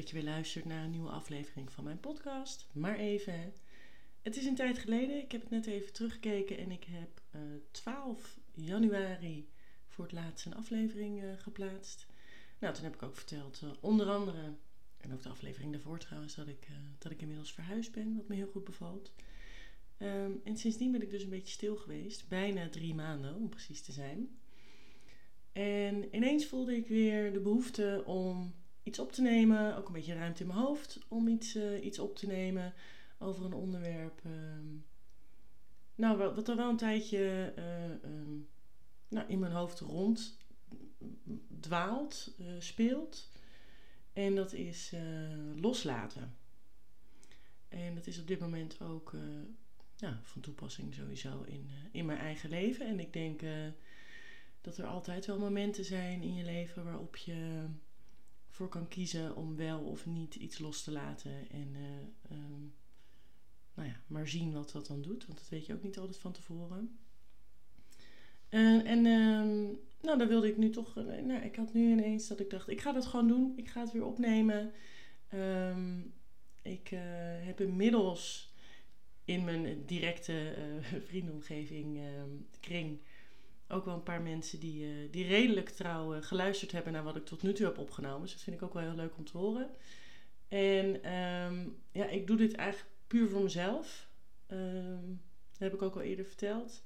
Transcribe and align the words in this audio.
dat 0.00 0.08
je 0.08 0.14
weer 0.14 0.24
luistert 0.24 0.64
naar 0.64 0.84
een 0.84 0.90
nieuwe 0.90 1.10
aflevering 1.10 1.72
van 1.72 1.84
mijn 1.84 2.00
podcast. 2.00 2.66
Maar 2.72 2.98
even, 2.98 3.52
het 4.22 4.36
is 4.36 4.44
een 4.44 4.54
tijd 4.54 4.78
geleden. 4.78 5.22
Ik 5.22 5.32
heb 5.32 5.40
het 5.40 5.50
net 5.50 5.66
even 5.66 5.92
teruggekeken 5.92 6.58
en 6.58 6.70
ik 6.70 6.84
heb 6.84 7.20
uh, 7.34 7.40
12 7.70 8.38
januari 8.54 9.48
voor 9.88 10.04
het 10.04 10.12
laatst 10.12 10.46
een 10.46 10.54
aflevering 10.54 11.22
uh, 11.22 11.30
geplaatst. 11.36 12.06
Nou, 12.58 12.74
toen 12.74 12.84
heb 12.84 12.94
ik 12.94 13.02
ook 13.02 13.16
verteld, 13.16 13.60
uh, 13.64 13.70
onder 13.80 14.08
andere, 14.08 14.54
en 14.96 15.12
ook 15.12 15.22
de 15.22 15.28
aflevering 15.28 15.72
daarvoor 15.72 15.98
trouwens, 15.98 16.34
dat 16.34 16.48
ik, 16.48 16.66
dat 16.98 17.12
ik 17.12 17.20
inmiddels 17.20 17.52
verhuisd 17.52 17.92
ben, 17.92 18.16
wat 18.16 18.28
me 18.28 18.34
heel 18.34 18.50
goed 18.50 18.64
bevalt. 18.64 19.12
Um, 19.98 20.40
en 20.44 20.56
sindsdien 20.56 20.92
ben 20.92 21.02
ik 21.02 21.10
dus 21.10 21.22
een 21.22 21.30
beetje 21.30 21.52
stil 21.52 21.76
geweest, 21.76 22.28
bijna 22.28 22.68
drie 22.68 22.94
maanden 22.94 23.34
om 23.34 23.48
precies 23.48 23.82
te 23.82 23.92
zijn. 23.92 24.38
En 25.52 26.14
ineens 26.14 26.46
voelde 26.46 26.76
ik 26.76 26.88
weer 26.88 27.32
de 27.32 27.40
behoefte 27.40 28.02
om 28.06 28.54
iets 28.82 28.98
op 28.98 29.12
te 29.12 29.22
nemen, 29.22 29.76
ook 29.76 29.86
een 29.86 29.92
beetje 29.92 30.14
ruimte 30.14 30.42
in 30.42 30.48
mijn 30.48 30.58
hoofd 30.58 30.98
om 31.08 31.28
iets, 31.28 31.56
uh, 31.56 31.84
iets 31.84 31.98
op 31.98 32.16
te 32.16 32.26
nemen 32.26 32.74
over 33.18 33.44
een 33.44 33.52
onderwerp. 33.52 34.20
Uh, 34.26 34.32
nou, 35.94 36.34
wat 36.34 36.48
er 36.48 36.56
wel 36.56 36.68
een 36.68 36.76
tijdje 36.76 37.52
uh, 37.58 38.10
um, 38.10 38.48
nou, 39.08 39.28
in 39.28 39.38
mijn 39.38 39.52
hoofd 39.52 39.80
rond 39.80 40.38
dwaalt, 41.60 42.34
uh, 42.40 42.46
speelt. 42.58 43.28
En 44.12 44.34
dat 44.34 44.52
is 44.52 44.94
loslaten. 45.56 46.36
En 47.68 47.94
dat 47.94 48.06
is 48.06 48.18
op 48.18 48.26
dit 48.26 48.40
moment 48.40 48.80
ook 48.80 49.14
ja, 49.96 50.20
van 50.22 50.42
toepassing 50.42 50.94
sowieso 50.94 51.42
in, 51.42 51.70
in 51.92 52.06
mijn 52.06 52.18
eigen 52.18 52.50
leven. 52.50 52.86
En 52.86 53.00
ik 53.00 53.12
denk 53.12 53.40
dat 54.60 54.76
er 54.76 54.86
altijd 54.86 55.26
wel 55.26 55.38
momenten 55.38 55.84
zijn 55.84 56.22
in 56.22 56.34
je 56.34 56.44
leven 56.44 56.84
waarop 56.84 57.16
je 57.16 57.66
voor 58.60 58.68
kan 58.68 58.88
kiezen 58.88 59.36
om 59.36 59.56
wel 59.56 59.80
of 59.80 60.06
niet 60.06 60.34
iets 60.34 60.58
los 60.58 60.82
te 60.82 60.90
laten. 60.90 61.50
En 61.50 61.74
uh, 61.74 62.36
um, 62.38 62.74
nou 63.74 63.88
ja, 63.88 64.00
maar 64.06 64.28
zien 64.28 64.52
wat 64.52 64.70
dat 64.72 64.86
dan 64.86 65.02
doet, 65.02 65.26
want 65.26 65.38
dat 65.38 65.48
weet 65.48 65.66
je 65.66 65.74
ook 65.74 65.82
niet 65.82 65.98
altijd 65.98 66.18
van 66.18 66.32
tevoren. 66.32 66.98
Uh, 68.50 68.90
en 68.90 69.04
uh, 69.04 69.76
nou, 70.00 70.18
daar 70.18 70.28
wilde 70.28 70.48
ik 70.48 70.56
nu 70.56 70.70
toch. 70.70 70.94
nou, 70.94 71.42
ik 71.42 71.56
had 71.56 71.72
nu 71.72 71.90
ineens 71.90 72.28
dat 72.28 72.40
ik 72.40 72.50
dacht: 72.50 72.68
ik 72.68 72.80
ga 72.80 72.92
dat 72.92 73.06
gewoon 73.06 73.28
doen. 73.28 73.52
Ik 73.56 73.68
ga 73.68 73.80
het 73.80 73.92
weer 73.92 74.04
opnemen. 74.04 74.72
Um, 75.34 76.12
ik 76.62 76.88
heb 77.44 77.60
inmiddels 77.60 78.52
in 79.24 79.44
mijn 79.44 79.84
directe 79.86 80.54
vriendenomgeving 81.08 81.98
ehm, 81.98 82.30
kring 82.60 83.00
ook 83.70 83.84
wel 83.84 83.94
een 83.94 84.02
paar 84.02 84.22
mensen 84.22 84.60
die, 84.60 84.84
uh, 84.84 85.12
die 85.12 85.26
redelijk 85.26 85.68
trouw 85.68 86.14
uh, 86.14 86.22
geluisterd 86.22 86.72
hebben 86.72 86.92
naar 86.92 87.02
wat 87.02 87.16
ik 87.16 87.24
tot 87.24 87.42
nu 87.42 87.52
toe 87.52 87.66
heb 87.66 87.78
opgenomen. 87.78 88.20
Dus 88.20 88.32
dat 88.32 88.42
vind 88.42 88.56
ik 88.56 88.62
ook 88.62 88.74
wel 88.74 88.82
heel 88.82 88.94
leuk 88.94 89.16
om 89.16 89.24
te 89.24 89.38
horen. 89.38 89.70
En 90.48 91.12
um, 91.14 91.76
ja, 91.92 92.08
ik 92.08 92.26
doe 92.26 92.36
dit 92.36 92.54
eigenlijk 92.54 92.90
puur 93.06 93.28
voor 93.28 93.42
mezelf. 93.42 94.08
Um, 94.48 95.22
dat 95.50 95.58
heb 95.58 95.74
ik 95.74 95.82
ook 95.82 95.94
al 95.94 96.00
eerder 96.00 96.24
verteld. 96.24 96.82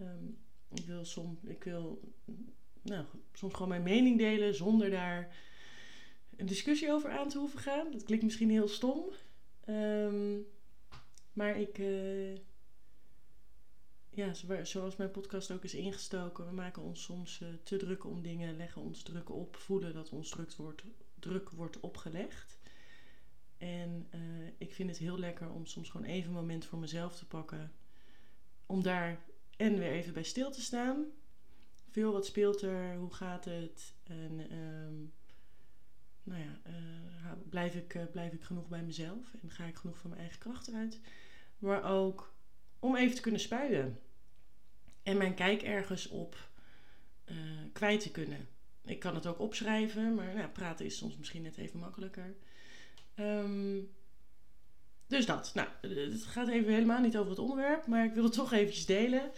Um, 0.00 0.38
ik 0.74 0.86
wil, 0.86 1.04
soms, 1.04 1.38
ik 1.44 1.64
wil 1.64 2.12
nou, 2.82 3.04
soms 3.32 3.52
gewoon 3.52 3.68
mijn 3.68 3.82
mening 3.82 4.18
delen 4.18 4.54
zonder 4.54 4.90
daar 4.90 5.36
een 6.36 6.46
discussie 6.46 6.92
over 6.92 7.10
aan 7.10 7.28
te 7.28 7.38
hoeven 7.38 7.58
gaan. 7.58 7.90
Dat 7.90 8.02
klinkt 8.02 8.24
misschien 8.24 8.50
heel 8.50 8.68
stom. 8.68 9.04
maar 11.32 11.58
ik. 11.58 11.78
Uh, 11.78 12.38
ja, 14.14 14.34
zoals 14.64 14.96
mijn 14.96 15.10
podcast 15.10 15.50
ook 15.50 15.64
is 15.64 15.74
ingestoken, 15.74 16.46
we 16.46 16.52
maken 16.52 16.82
ons 16.82 17.02
soms 17.02 17.40
uh, 17.40 17.48
te 17.62 17.76
druk 17.76 18.04
om 18.04 18.22
dingen, 18.22 18.56
leggen 18.56 18.82
ons 18.82 19.02
druk 19.02 19.30
op, 19.30 19.56
voelen 19.56 19.94
dat 19.94 20.10
ons 20.10 20.30
druk 20.30 20.54
wordt, 20.54 20.84
druk 21.18 21.50
wordt 21.50 21.80
opgelegd. 21.80 22.58
En 23.58 24.08
uh, 24.14 24.20
ik 24.58 24.74
vind 24.74 24.88
het 24.88 24.98
heel 24.98 25.18
lekker 25.18 25.50
om 25.50 25.66
soms 25.66 25.90
gewoon 25.90 26.06
even 26.06 26.28
een 26.28 26.36
moment 26.36 26.64
voor 26.64 26.78
mezelf 26.78 27.16
te 27.16 27.26
pakken. 27.26 27.72
Om 28.66 28.82
daar 28.82 29.24
en 29.56 29.78
weer 29.78 29.90
even 29.90 30.12
bij 30.12 30.22
stil 30.22 30.50
te 30.50 30.60
staan. 30.60 31.04
Veel 31.90 32.12
wat 32.12 32.26
speelt 32.26 32.62
er, 32.62 32.96
hoe 32.96 33.14
gaat 33.14 33.44
het? 33.44 33.94
En 34.02 34.58
um, 34.58 35.12
nou 36.22 36.40
ja, 36.40 36.60
uh, 36.66 37.32
blijf, 37.48 37.74
ik, 37.74 38.10
blijf 38.10 38.32
ik 38.32 38.42
genoeg 38.42 38.68
bij 38.68 38.82
mezelf 38.82 39.34
en 39.42 39.50
ga 39.50 39.64
ik 39.64 39.76
genoeg 39.76 39.98
van 39.98 40.10
mijn 40.10 40.22
eigen 40.22 40.40
kracht 40.40 40.72
uit. 40.72 41.00
Maar 41.58 41.84
ook 41.84 42.34
om 42.82 42.96
even 42.96 43.14
te 43.14 43.20
kunnen 43.20 43.40
spuien. 43.40 44.00
En 45.02 45.16
mijn 45.16 45.34
kijk 45.34 45.62
ergens 45.62 46.08
op 46.08 46.36
uh, 47.30 47.36
kwijt 47.72 48.00
te 48.00 48.10
kunnen. 48.10 48.48
Ik 48.84 48.98
kan 48.98 49.14
het 49.14 49.26
ook 49.26 49.38
opschrijven, 49.38 50.14
maar 50.14 50.34
nou, 50.34 50.48
praten 50.48 50.86
is 50.86 50.96
soms 50.96 51.16
misschien 51.16 51.42
net 51.42 51.56
even 51.56 51.78
makkelijker. 51.78 52.34
Um, 53.14 53.90
dus 55.06 55.26
dat. 55.26 55.50
Nou, 55.54 55.68
het 55.80 56.24
gaat 56.24 56.48
even 56.48 56.72
helemaal 56.72 57.00
niet 57.00 57.16
over 57.16 57.30
het 57.30 57.38
onderwerp, 57.38 57.86
maar 57.86 58.04
ik 58.04 58.12
wil 58.12 58.24
het 58.24 58.32
toch 58.42 58.52
eventjes 58.52 58.86
delen. 58.86 59.30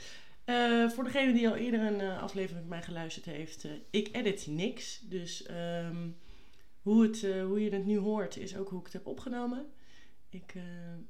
Uh, 0.44 0.91
voor 0.91 1.05
degene 1.05 1.32
die 1.32 1.49
al 1.49 1.56
eerder 1.56 1.81
een 1.81 2.19
aflevering 2.19 2.61
met 2.61 2.69
mij 2.69 2.82
geluisterd 2.82 3.25
heeft, 3.25 3.66
ik 3.91 4.09
edit 4.12 4.47
niks. 4.47 5.00
Dus 5.00 5.49
um, 5.50 6.16
hoe, 6.82 7.03
het, 7.03 7.21
hoe 7.21 7.65
je 7.65 7.71
het 7.71 7.87
nu 7.87 7.99
hoort, 7.99 8.37
is 8.37 8.56
ook 8.56 8.69
hoe 8.69 8.78
ik 8.78 8.84
het 8.84 8.94
heb 8.94 9.06
opgenomen. 9.06 9.66
Ik 10.28 10.55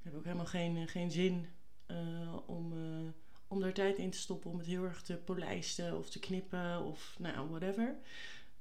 heb 0.02 0.14
ook 0.14 0.24
helemaal 0.24 0.46
geen, 0.46 0.88
geen 0.88 1.10
zin 1.10 1.46
uh, 1.86 2.36
om, 2.46 2.72
uh, 2.72 3.08
om 3.48 3.60
daar 3.60 3.72
tijd 3.72 3.98
in 3.98 4.10
te 4.10 4.18
stoppen 4.18 4.50
om 4.50 4.58
het 4.58 4.66
heel 4.66 4.84
erg 4.84 5.02
te 5.02 5.16
polijsten 5.16 5.98
of 5.98 6.10
te 6.10 6.18
knippen 6.18 6.82
of 6.82 7.16
nou 7.18 7.48
whatever. 7.48 7.96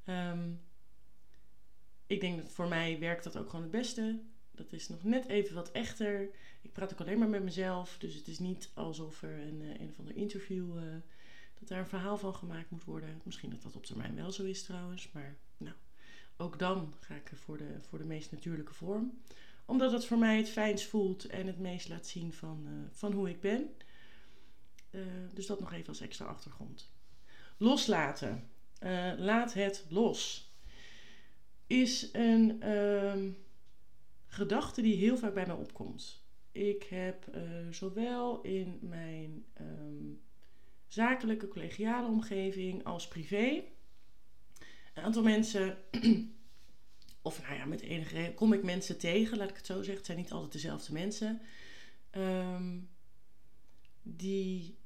Um, 0.06 0.62
ik 2.08 2.22
denk 2.22 2.38
dat 2.42 2.52
voor 2.52 2.68
mij 2.68 3.00
werkt 3.00 3.24
dat 3.24 3.38
ook 3.38 3.50
gewoon 3.50 3.62
het 3.62 3.72
beste. 3.72 4.20
Dat 4.52 4.72
is 4.74 4.90
nog 4.90 5.04
net 5.04 5.28
even 5.28 5.56
wat 5.56 5.72
echter. 5.72 6.30
Ik 6.62 6.74
praat 6.74 6.94
ook 6.94 7.02
alleen 7.02 7.20
maar 7.20 7.30
met 7.30 7.44
mezelf. 7.44 7.98
Dus 7.98 8.14
het 8.14 8.28
is 8.28 8.40
niet 8.40 8.72
alsof 8.74 9.24
er 9.24 9.40
een, 9.40 9.62
uh, 9.62 9.80
een 9.80 9.90
of 9.90 10.00
ander 10.00 10.16
interview. 10.16 10.74
Dat 11.60 11.68
daar 11.68 11.80
een 11.80 11.88
verhaal 11.88 12.18
van 12.18 12.36
gemaakt 12.36 12.70
moet 12.70 12.84
worden. 12.84 13.22
Misschien 13.24 13.50
dat 13.50 13.62
dat 13.62 13.76
op 13.76 13.86
termijn 13.86 14.16
wel 14.16 14.32
zo 14.32 14.44
is 14.44 14.64
trouwens. 14.64 15.12
Maar 15.12 15.36
nou, 15.58 15.76
ook 16.38 16.60
dan 16.60 16.94
ga 17.00 17.16
ik 17.16 17.32
voor 17.34 17.58
de, 17.58 17.78
voor 17.82 17.98
de 17.98 18.06
meest 18.06 18.32
natuurlijke 18.32 18.74
vorm 18.74 19.22
omdat 19.66 19.92
het 19.92 20.06
voor 20.06 20.18
mij 20.18 20.38
het 20.38 20.50
fijnst 20.50 20.86
voelt 20.86 21.26
en 21.26 21.48
het 21.48 21.60
meest 21.60 21.90
laat 21.90 22.08
zien 22.08 22.34
van, 22.34 22.64
uh, 22.68 22.72
van 22.92 23.12
hoe 23.12 23.30
ik 23.30 23.42
ben. 23.42 23.70
Uh, 24.92 25.02
dus 25.34 25.46
dat 25.46 25.60
nog 25.60 25.74
even 25.74 25.88
als 25.88 26.02
extra 26.02 26.26
achtergrond. 26.26 26.92
Loslaten. 27.58 28.50
Uh, 28.84 29.14
laat 29.18 29.54
het 29.54 29.86
los. 29.90 30.52
Is 31.68 32.10
een 32.12 32.62
ehm, 32.62 33.32
gedachte 34.28 34.82
die 34.82 34.96
heel 34.96 35.18
vaak 35.18 35.34
bij 35.34 35.46
mij 35.46 35.56
opkomt. 35.56 36.24
Ik 36.52 36.84
heb 36.84 37.26
zowel 37.70 38.42
in 38.42 38.80
mijn 38.82 39.46
um, 39.62 40.22
zakelijke, 40.88 41.48
collegiale 41.48 42.08
omgeving 42.08 42.84
als 42.84 43.08
privé 43.08 43.64
een 44.94 45.04
aantal 45.04 45.24
mensen 45.24 45.78
of 47.24 47.42
nou 47.42 47.56
ja, 47.56 47.66
met 47.66 47.82
enige 47.82 48.14
reden 48.16 48.34
kom 48.34 48.54
ik 48.54 48.64
mensen 48.64 48.98
tegen, 48.98 49.38
laat 49.38 49.50
ik 49.50 49.56
het 49.56 49.66
zo 49.66 49.76
zeggen. 49.76 49.96
Het 49.96 50.06
zijn 50.06 50.18
niet 50.18 50.32
altijd 50.32 50.52
dezelfde 50.52 50.94
mensen. 50.94 51.42
Um, 52.12 52.90
die 54.02 54.78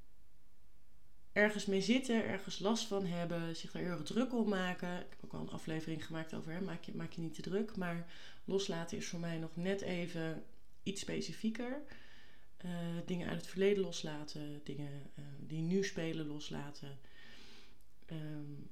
ergens 1.31 1.65
mee 1.65 1.81
zitten, 1.81 2.23
ergens 2.25 2.59
last 2.59 2.87
van 2.87 3.05
hebben, 3.05 3.55
zich 3.55 3.71
daar 3.71 3.81
heel 3.81 3.91
erg 3.91 4.03
druk 4.03 4.33
om 4.33 4.49
maken. 4.49 4.99
Ik 4.99 5.09
heb 5.09 5.19
ook 5.23 5.33
al 5.33 5.39
een 5.39 5.49
aflevering 5.49 6.05
gemaakt 6.05 6.33
over 6.33 6.51
hè, 6.51 6.61
maak, 6.61 6.83
je, 6.83 6.95
maak 6.95 7.11
je 7.11 7.21
niet 7.21 7.33
te 7.33 7.41
druk. 7.41 7.75
Maar 7.75 8.11
loslaten 8.45 8.97
is 8.97 9.07
voor 9.07 9.19
mij 9.19 9.37
nog 9.37 9.55
net 9.55 9.81
even 9.81 10.43
iets 10.83 11.01
specifieker. 11.01 11.81
Uh, 12.65 12.71
dingen 13.05 13.27
uit 13.27 13.41
het 13.41 13.47
verleden 13.49 13.83
loslaten, 13.83 14.61
dingen 14.63 15.11
uh, 15.19 15.25
die 15.39 15.61
nu 15.61 15.83
spelen 15.83 16.27
loslaten. 16.27 16.99
Um, 18.11 18.66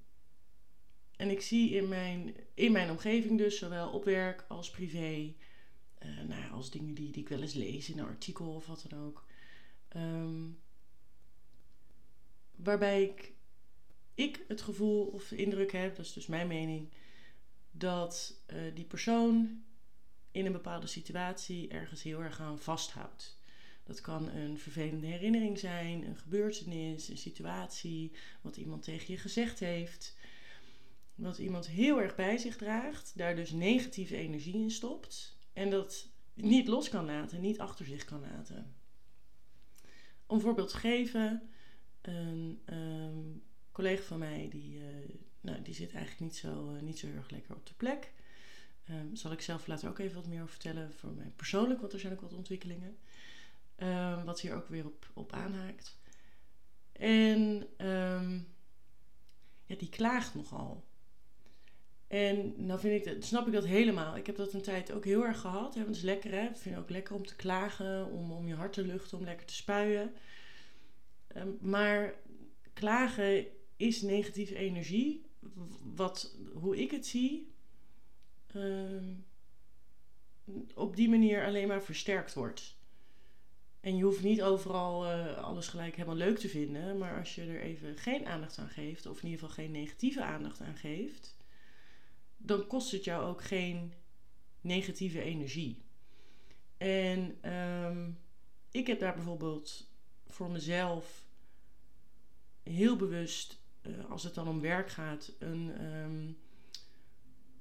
en 1.25 1.31
ik 1.31 1.41
zie 1.41 1.71
in 1.71 1.87
mijn, 1.87 2.35
in 2.53 2.71
mijn 2.71 2.89
omgeving 2.89 3.37
dus, 3.37 3.57
zowel 3.57 3.89
op 3.89 4.03
werk 4.03 4.45
als 4.47 4.69
privé, 4.69 5.33
uh, 6.03 6.21
nou 6.27 6.51
als 6.51 6.71
dingen 6.71 6.93
die, 6.93 7.11
die 7.11 7.21
ik 7.21 7.29
wel 7.29 7.41
eens 7.41 7.53
lees 7.53 7.89
in 7.89 7.99
een 7.99 8.05
artikel 8.05 8.53
of 8.53 8.67
wat 8.67 8.85
dan 8.89 8.99
ook. 8.99 9.25
Um, 9.95 10.59
waarbij 12.55 13.03
ik, 13.03 13.33
ik 14.13 14.45
het 14.47 14.61
gevoel 14.61 15.05
of 15.05 15.27
de 15.27 15.35
indruk 15.35 15.71
heb, 15.71 15.95
dat 15.95 16.05
is 16.05 16.13
dus 16.13 16.27
mijn 16.27 16.47
mening, 16.47 16.89
dat 17.71 18.41
uh, 18.53 18.75
die 18.75 18.85
persoon 18.85 19.63
in 20.31 20.45
een 20.45 20.51
bepaalde 20.51 20.87
situatie 20.87 21.67
ergens 21.67 22.03
heel 22.03 22.21
erg 22.21 22.39
aan 22.39 22.59
vasthoudt. 22.59 23.39
Dat 23.83 24.01
kan 24.01 24.29
een 24.29 24.59
vervelende 24.59 25.07
herinnering 25.07 25.59
zijn, 25.59 26.05
een 26.05 26.17
gebeurtenis, 26.17 27.07
een 27.07 27.17
situatie, 27.17 28.11
wat 28.41 28.57
iemand 28.57 28.83
tegen 28.83 29.13
je 29.13 29.19
gezegd 29.19 29.59
heeft 29.59 30.15
wat 31.15 31.37
iemand 31.37 31.67
heel 31.67 32.01
erg 32.01 32.15
bij 32.15 32.37
zich 32.37 32.57
draagt, 32.57 33.17
daar 33.17 33.35
dus 33.35 33.51
negatieve 33.51 34.15
energie 34.15 34.53
in 34.53 34.71
stopt 34.71 35.37
en 35.53 35.69
dat 35.69 36.07
niet 36.33 36.67
los 36.67 36.89
kan 36.89 37.05
laten, 37.05 37.41
niet 37.41 37.59
achter 37.59 37.85
zich 37.85 38.05
kan 38.05 38.21
laten. 38.21 38.75
Om 40.25 40.39
voorbeeld 40.39 40.69
te 40.69 40.77
geven, 40.77 41.49
een 42.01 42.61
um, 42.65 43.43
collega 43.71 44.03
van 44.03 44.19
mij 44.19 44.47
die, 44.49 44.79
uh, 44.79 44.85
nou, 45.41 45.61
die 45.61 45.73
zit 45.73 45.91
eigenlijk 45.91 46.19
niet 46.19 46.35
zo, 46.35 46.73
uh, 46.73 46.81
niet 46.81 46.99
zo 46.99 47.07
erg 47.07 47.29
lekker 47.29 47.55
op 47.55 47.65
de 47.65 47.73
plek. 47.73 48.13
Um, 48.89 49.15
zal 49.15 49.31
ik 49.31 49.41
zelf 49.41 49.67
later 49.67 49.89
ook 49.89 49.99
even 49.99 50.15
wat 50.15 50.27
meer 50.27 50.41
over 50.41 50.53
vertellen 50.53 50.93
voor 50.93 51.11
mij 51.11 51.31
persoonlijk, 51.35 51.79
want 51.79 51.93
er 51.93 51.99
zijn 51.99 52.13
ook 52.13 52.21
wat 52.21 52.33
ontwikkelingen. 52.33 52.97
Um, 53.77 54.23
wat 54.25 54.41
hier 54.41 54.55
ook 54.55 54.67
weer 54.67 54.85
op, 54.85 55.11
op 55.13 55.33
aanhaakt. 55.33 55.97
En 56.91 57.67
ja, 59.65 59.75
die 59.75 59.89
klaagt 59.89 60.35
nogal. 60.35 60.84
En 62.07 62.53
nou 62.65 62.79
vind 62.79 63.07
ik 63.07 63.13
dat, 63.13 63.23
snap 63.23 63.47
ik 63.47 63.53
dat 63.53 63.65
helemaal. 63.65 64.17
Ik 64.17 64.25
heb 64.25 64.35
dat 64.35 64.53
een 64.53 64.61
tijd 64.61 64.91
ook 64.91 65.05
heel 65.05 65.25
erg 65.25 65.39
gehad. 65.39 65.75
Het 65.75 65.89
is 65.89 66.01
lekker 66.01 66.31
hè. 66.31 66.43
Ik 66.43 66.57
vind 66.57 66.75
het 66.75 66.83
ook 66.83 66.89
lekker 66.89 67.15
om 67.15 67.25
te 67.25 67.35
klagen, 67.35 68.11
om, 68.11 68.31
om 68.31 68.47
je 68.47 68.53
hart 68.53 68.73
te 68.73 68.85
luchten, 68.85 69.17
om 69.17 69.23
lekker 69.23 69.45
te 69.45 69.53
spuien. 69.53 70.13
maar 71.59 72.13
klagen 72.73 73.45
is 73.75 74.01
negatieve 74.01 74.55
energie. 74.55 75.25
Wat, 75.95 76.35
hoe 76.53 76.77
ik 76.77 76.91
het 76.91 77.05
zie, 77.05 77.53
uh, 78.55 79.01
op 80.73 80.95
die 80.95 81.09
manier 81.09 81.45
alleen 81.45 81.67
maar 81.67 81.83
versterkt 81.83 82.33
wordt. 82.33 82.75
En 83.79 83.97
je 83.97 84.03
hoeft 84.03 84.23
niet 84.23 84.41
overal 84.41 85.05
uh, 85.05 85.37
alles 85.37 85.67
gelijk 85.67 85.95
helemaal 85.95 86.15
leuk 86.15 86.37
te 86.37 86.49
vinden. 86.49 86.97
Maar 86.97 87.19
als 87.19 87.35
je 87.35 87.41
er 87.41 87.61
even 87.61 87.97
geen 87.97 88.25
aandacht 88.25 88.57
aan 88.57 88.69
geeft, 88.69 89.05
of 89.05 89.17
in 89.17 89.29
ieder 89.29 89.39
geval 89.39 89.63
geen 89.63 89.71
negatieve 89.71 90.23
aandacht 90.23 90.61
aan 90.61 90.75
geeft, 90.75 91.34
dan 92.45 92.67
kost 92.67 92.91
het 92.91 93.03
jou 93.03 93.25
ook 93.25 93.43
geen 93.43 93.93
negatieve 94.61 95.21
energie. 95.21 95.83
En 96.77 97.51
um, 97.53 98.17
ik 98.71 98.87
heb 98.87 98.99
daar 98.99 99.15
bijvoorbeeld 99.15 99.89
voor 100.27 100.51
mezelf 100.51 101.25
heel 102.63 102.95
bewust, 102.95 103.59
uh, 103.81 104.09
als 104.09 104.23
het 104.23 104.33
dan 104.33 104.47
om 104.47 104.61
werk 104.61 104.89
gaat, 104.89 105.31
een 105.39 105.85
um, 105.85 106.37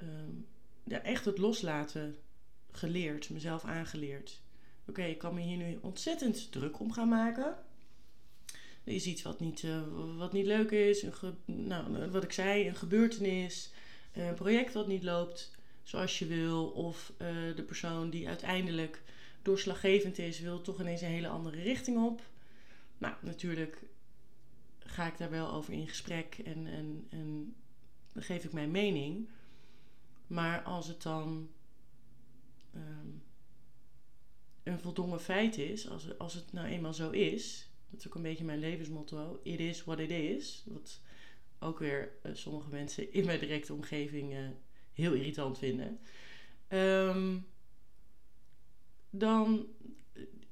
um, 0.03 0.47
ja, 0.85 1.03
echt 1.03 1.25
het 1.25 1.39
loslaten 1.39 2.17
geleerd, 2.71 3.31
mezelf 3.31 3.65
aangeleerd. 3.65 4.43
Oké, 4.87 5.03
ik 5.03 5.19
kan 5.19 5.35
me 5.35 5.41
hier 5.41 5.57
nu 5.57 5.79
ontzettend 5.81 6.53
druk 6.53 6.81
om 6.81 6.93
gaan 6.93 7.09
maken. 7.09 7.57
Er 8.85 8.93
is 8.93 9.07
iets 9.07 9.23
wat 9.23 9.41
niet, 9.41 9.63
uh, 9.63 9.83
wat 10.17 10.33
niet 10.33 10.47
leuk 10.47 10.71
is, 10.71 11.07
nou, 11.45 12.11
wat 12.11 12.25
ik 12.25 12.33
zei, 12.33 12.69
een 12.69 12.77
gebeurtenis, 12.77 13.73
een 14.15 14.35
project 14.35 14.73
wat 14.75 14.87
niet 14.87 15.03
loopt 15.03 15.57
zoals 15.83 16.19
je 16.19 16.27
wil, 16.27 16.67
of 16.67 17.13
uh, 17.19 17.57
de 17.57 17.63
persoon 17.63 18.11
die 18.11 18.29
uiteindelijk 18.29 19.03
doorslaggevend 19.43 20.19
is, 20.19 20.41
wil 20.41 20.61
toch 20.61 20.81
ineens 20.81 21.01
een 21.01 21.09
hele 21.09 21.29
andere 21.29 21.63
richting 21.63 22.05
op. 22.05 22.23
Nou, 22.99 23.15
natuurlijk 23.21 23.83
ga 24.79 25.07
ik 25.07 25.19
daar 25.19 25.31
wel 25.31 25.53
over 25.53 25.73
in 25.73 25.89
gesprek 25.89 26.39
en, 26.45 26.67
en, 26.67 27.07
en 27.11 27.55
dan 28.13 28.23
geef 28.23 28.45
ik 28.45 28.53
mijn 28.53 28.71
mening. 28.71 29.29
Maar 30.27 30.63
als 30.63 30.87
het 30.87 31.03
dan 31.03 31.49
um, 32.75 33.23
een 34.63 34.81
voldongen 34.81 35.21
feit 35.21 35.59
is, 35.59 35.89
als, 35.89 36.19
als 36.19 36.35
het 36.35 36.53
nou 36.53 36.67
eenmaal 36.67 36.95
zo 36.95 37.11
is, 37.11 37.69
dat 37.91 38.01
is 38.01 38.07
ook 38.07 38.15
een 38.15 38.23
beetje 38.23 38.45
mijn 38.45 38.59
levensmotto: 38.59 39.41
it 39.43 39.61
is 39.61 39.85
what 39.85 39.99
it 39.99 40.11
is. 40.11 40.65
Wat 40.67 41.01
ook 41.65 41.79
weer 41.79 42.13
uh, 42.23 42.35
sommige 42.35 42.69
mensen 42.69 43.13
in 43.13 43.25
mijn 43.25 43.39
directe 43.39 43.73
omgeving 43.73 44.33
uh, 44.33 44.39
heel 44.93 45.13
irritant 45.13 45.59
vinden. 45.59 45.99
Um, 46.69 47.47
dan, 49.11 49.67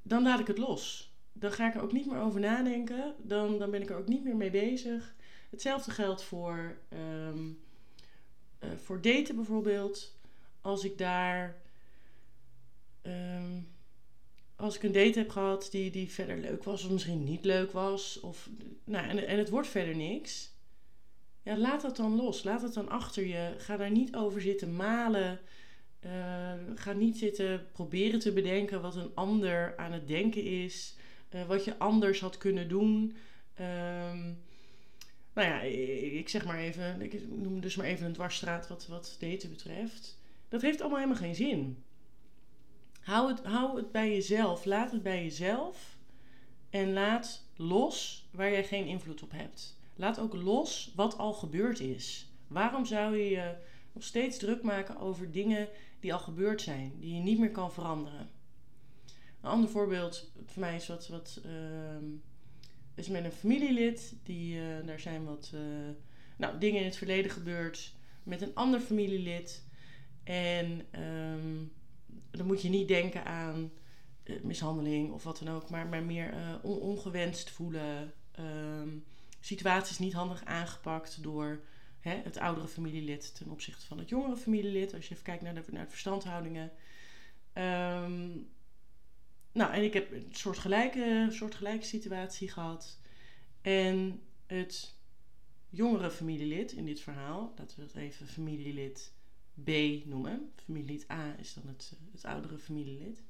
dan 0.03 0.23
laat 0.23 0.41
ik 0.41 0.47
het 0.47 0.59
los. 0.59 1.12
Dan 1.32 1.53
ga 1.53 1.69
ik 1.69 1.75
er 1.75 1.82
ook 1.82 1.93
niet 1.93 2.06
meer 2.06 2.20
over 2.20 2.41
nadenken. 2.41 3.14
Dan, 3.19 3.59
dan 3.59 3.70
ben 3.70 3.82
ik 3.82 3.91
er 3.91 3.97
ook 3.97 4.09
niet 4.09 4.25
meer 4.25 4.37
mee 4.37 4.50
bezig. 4.50 5.14
Hetzelfde 5.50 5.91
geldt 5.91 6.23
voor 6.23 6.76
um, 7.29 7.61
uh, 8.61 8.70
voor 8.76 9.00
daten 9.00 9.37
bijvoorbeeld, 9.37 10.19
als 10.61 10.85
ik 10.85 10.99
daar. 10.99 11.61
Um, 13.03 13.70
als 14.56 14.76
ik 14.76 14.82
een 14.82 14.93
date 14.93 15.19
heb 15.19 15.31
gehad 15.31 15.69
die, 15.70 15.91
die 15.91 16.11
verder 16.11 16.38
leuk 16.38 16.65
was, 16.65 16.85
of 16.85 16.91
misschien 16.91 17.25
niet 17.25 17.44
leuk 17.44 17.73
was, 17.73 18.20
of, 18.20 18.49
nou, 18.85 19.08
en, 19.08 19.26
en 19.26 19.38
het 19.38 19.49
wordt 19.49 19.69
verder 19.69 19.97
niks. 19.97 20.51
Ja, 21.43 21.56
laat 21.56 21.83
dat 21.83 21.97
dan 21.97 22.17
los. 22.17 22.44
Laat 22.44 22.62
het 22.62 22.75
dan 22.75 22.89
achter 22.89 23.27
je. 23.27 23.55
Ga 23.59 23.77
daar 23.77 23.91
niet 23.91 24.15
over 24.15 24.41
zitten 24.41 24.77
malen. 24.77 25.41
Uh, 26.06 26.53
ga 26.75 26.93
niet 26.93 27.19
zitten 27.19 27.67
proberen 27.73 28.21
te 28.21 28.33
bedenken 28.33 28.83
wat 28.83 28.97
een 28.97 29.15
ander 29.15 29.77
aan 29.77 29.93
het 29.93 30.09
denken 30.09 30.44
is. 30.44 30.97
Uh, 31.35 31.47
wat 31.47 31.65
je 31.65 31.79
anders 31.79 32.21
had 32.21 32.39
kunnen 32.39 32.69
doen. 32.69 33.17
Um, 33.61 34.39
nou 35.33 35.49
ja, 35.49 35.61
ik 36.19 36.29
zeg 36.29 36.44
maar 36.44 36.59
even, 36.59 37.00
ik 37.00 37.29
noem 37.29 37.61
dus 37.61 37.77
maar 37.77 37.87
even 37.87 38.06
een 38.06 38.12
dwarsstraat 38.12 38.69
wat, 38.69 38.87
wat 38.87 39.17
daten 39.21 39.50
betreft. 39.50 40.19
Dat 40.49 40.62
heeft 40.62 40.81
allemaal 40.81 40.99
helemaal 40.99 41.23
geen 41.23 41.35
zin. 41.35 41.85
Hou 43.00 43.29
het, 43.29 43.44
hou 43.44 43.77
het 43.77 43.93
bij 43.93 44.12
jezelf. 44.12 44.65
Laat 44.65 44.93
het 44.93 45.03
bij 45.03 45.23
jezelf. 45.23 45.97
En 46.71 46.93
laat 46.93 47.44
los 47.56 48.27
waar 48.31 48.50
jij 48.50 48.65
geen 48.65 48.87
invloed 48.87 49.23
op 49.23 49.31
hebt. 49.31 49.81
Laat 50.02 50.19
ook 50.19 50.34
los 50.34 50.93
wat 50.94 51.19
al 51.19 51.32
gebeurd 51.32 51.81
is. 51.81 52.32
Waarom 52.46 52.87
zou 52.87 53.16
je 53.16 53.31
je 53.31 53.54
nog 53.93 54.02
steeds 54.02 54.38
druk 54.38 54.62
maken 54.62 54.99
over 54.99 55.31
dingen 55.31 55.69
die 56.00 56.12
al 56.12 56.19
gebeurd 56.19 56.62
zijn, 56.62 56.93
die 56.99 57.14
je 57.14 57.20
niet 57.20 57.38
meer 57.38 57.50
kan 57.50 57.72
veranderen? 57.72 58.31
Een 59.40 59.50
ander 59.50 59.70
voorbeeld 59.70 60.32
voor 60.46 60.60
mij 60.60 60.75
is 60.75 60.87
wat, 60.87 61.08
wat 61.08 61.40
uh, 61.46 61.52
is 62.94 63.08
met 63.08 63.25
een 63.25 63.32
familielid. 63.32 64.14
Die, 64.22 64.56
uh, 64.56 64.87
daar 64.87 65.00
zijn 65.00 65.25
wat 65.25 65.52
uh, 65.54 65.60
nou, 66.37 66.58
dingen 66.58 66.81
in 66.81 66.87
het 66.87 66.96
verleden 66.96 67.31
gebeurd 67.31 67.94
met 68.22 68.40
een 68.40 68.55
ander 68.55 68.81
familielid. 68.81 69.64
En 70.25 70.87
um, 71.02 71.72
dan 72.31 72.46
moet 72.46 72.62
je 72.62 72.69
niet 72.69 72.88
denken 72.88 73.25
aan 73.25 73.70
uh, 74.25 74.43
mishandeling 74.43 75.12
of 75.12 75.25
wat 75.25 75.38
dan 75.44 75.55
ook, 75.55 75.70
maar, 75.70 75.87
maar 75.87 76.02
meer 76.02 76.34
on 76.62 76.78
ongewenst 76.81 77.50
voelen. 77.50 78.12
Um, 78.38 79.05
situaties 79.44 79.99
niet 79.99 80.12
handig 80.12 80.44
aangepakt 80.44 81.23
door 81.23 81.65
hè, 82.00 82.15
het 82.15 82.39
oudere 82.39 82.69
familielid 82.69 83.35
ten 83.35 83.50
opzichte 83.50 83.87
van 83.87 83.99
het 83.99 84.09
jongere 84.09 84.37
familielid. 84.37 84.94
Als 84.94 85.09
je 85.09 85.12
even 85.12 85.25
kijkt 85.25 85.43
naar 85.43 85.55
de, 85.55 85.62
naar 85.71 85.85
de 85.85 85.91
verstandhoudingen. 85.91 86.73
Um, 87.55 88.50
nou, 89.53 89.73
en 89.73 89.83
ik 89.85 89.93
heb 89.93 90.12
een 90.12 90.29
soortgelijke, 90.31 91.29
soortgelijke 91.31 91.87
situatie 91.87 92.49
gehad. 92.49 93.01
En 93.61 94.22
het 94.46 94.94
jongere 95.69 96.11
familielid 96.11 96.72
in 96.72 96.84
dit 96.84 97.01
verhaal, 97.01 97.53
laten 97.58 97.79
we 97.79 97.87
dat 97.87 97.94
even 97.94 98.27
familielid 98.27 99.13
B 99.65 99.70
noemen. 100.05 100.53
Familielid 100.65 101.11
A 101.11 101.37
is 101.39 101.55
dan 101.55 101.67
het, 101.67 101.93
het 102.13 102.25
oudere 102.25 102.58
familielid. 102.58 103.22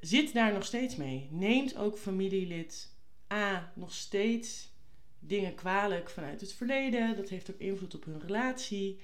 Zit 0.00 0.32
daar 0.32 0.52
nog 0.52 0.64
steeds 0.64 0.96
mee. 0.96 1.28
Neemt 1.30 1.76
ook 1.76 1.98
familielid 1.98 2.91
A 3.32 3.72
nog 3.74 3.92
steeds 3.92 4.70
dingen 5.18 5.54
kwalijk 5.54 6.10
vanuit 6.10 6.40
het 6.40 6.52
verleden. 6.52 7.16
Dat 7.16 7.28
heeft 7.28 7.50
ook 7.50 7.58
invloed 7.58 7.94
op 7.94 8.04
hun 8.04 8.20
relatie. 8.20 9.00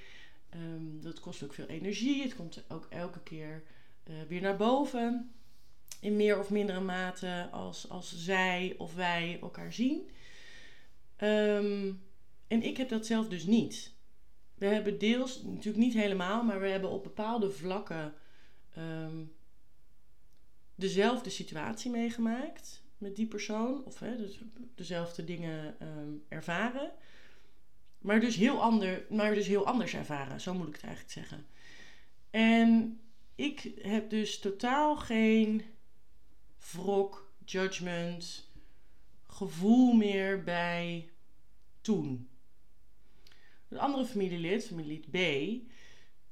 Um, 0.54 1.02
dat 1.02 1.20
kost 1.20 1.42
ook 1.42 1.54
veel 1.54 1.66
energie. 1.66 2.22
Het 2.22 2.34
komt 2.34 2.64
ook 2.68 2.86
elke 2.90 3.22
keer 3.22 3.62
uh, 4.10 4.14
weer 4.28 4.40
naar 4.40 4.56
boven 4.56 5.32
in 6.00 6.16
meer 6.16 6.38
of 6.38 6.50
mindere 6.50 6.80
mate 6.80 7.48
als, 7.52 7.88
als 7.88 8.16
zij 8.16 8.74
of 8.78 8.94
wij 8.94 9.38
elkaar 9.40 9.72
zien. 9.72 10.10
Um, 11.18 12.02
en 12.46 12.62
ik 12.62 12.76
heb 12.76 12.88
dat 12.88 13.06
zelf 13.06 13.28
dus 13.28 13.44
niet. 13.44 13.92
We 14.54 14.66
hebben 14.66 14.98
deels, 14.98 15.42
natuurlijk 15.42 15.84
niet 15.84 15.94
helemaal, 15.94 16.44
maar 16.44 16.60
we 16.60 16.68
hebben 16.68 16.90
op 16.90 17.02
bepaalde 17.02 17.50
vlakken 17.50 18.14
um, 18.78 19.32
dezelfde 20.74 21.30
situatie 21.30 21.90
meegemaakt 21.90 22.82
met 22.98 23.16
die 23.16 23.26
persoon. 23.26 23.84
Of 23.84 23.98
hè, 23.98 24.16
dus 24.16 24.40
dezelfde 24.74 25.24
dingen 25.24 25.76
um, 25.82 26.24
ervaren. 26.28 26.90
Maar 27.98 28.20
dus, 28.20 28.36
heel 28.36 28.62
ander, 28.62 29.06
maar 29.10 29.34
dus 29.34 29.46
heel 29.46 29.66
anders 29.66 29.94
ervaren, 29.94 30.40
zo 30.40 30.54
moet 30.54 30.68
ik 30.68 30.74
het 30.74 30.82
eigenlijk 30.82 31.12
zeggen. 31.12 31.46
En 32.30 33.00
ik 33.34 33.72
heb 33.80 34.10
dus 34.10 34.38
totaal 34.38 34.96
geen 34.96 35.62
wrok, 36.72 37.32
judgment, 37.44 38.50
gevoel 39.26 39.92
meer 39.92 40.44
bij 40.44 41.10
toen. 41.80 42.28
Het 43.68 43.78
andere 43.78 44.04
familielid, 44.04 44.66
familielid 44.66 45.10
B, 45.10 45.18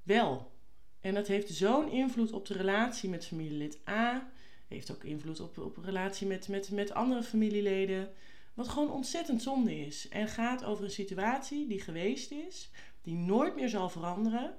wel. 0.02 0.54
En 1.00 1.14
dat 1.14 1.26
heeft 1.26 1.48
zo'n 1.54 1.90
invloed 1.90 2.32
op 2.32 2.46
de 2.46 2.54
relatie 2.54 3.08
met 3.08 3.26
familielid 3.26 3.78
A. 3.88 4.32
Heeft 4.68 4.90
ook 4.90 5.04
invloed 5.04 5.40
op, 5.40 5.58
op 5.58 5.76
relatie 5.76 6.26
met, 6.26 6.48
met, 6.48 6.70
met 6.70 6.92
andere 6.92 7.22
familieleden. 7.22 8.12
Wat 8.54 8.68
gewoon 8.68 8.90
ontzettend 8.90 9.42
zonde 9.42 9.78
is. 9.78 10.08
En 10.08 10.28
gaat 10.28 10.64
over 10.64 10.84
een 10.84 10.90
situatie 10.90 11.68
die 11.68 11.80
geweest 11.80 12.30
is, 12.30 12.70
die 13.02 13.14
nooit 13.14 13.54
meer 13.54 13.68
zal 13.68 13.88
veranderen. 13.88 14.58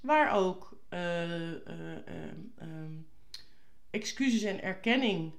Waar 0.00 0.32
ook 0.32 0.78
uh, 0.90 1.50
uh, 1.50 1.56
uh, 2.58 2.68
excuses 3.90 4.42
en 4.42 4.62
erkenning 4.62 5.32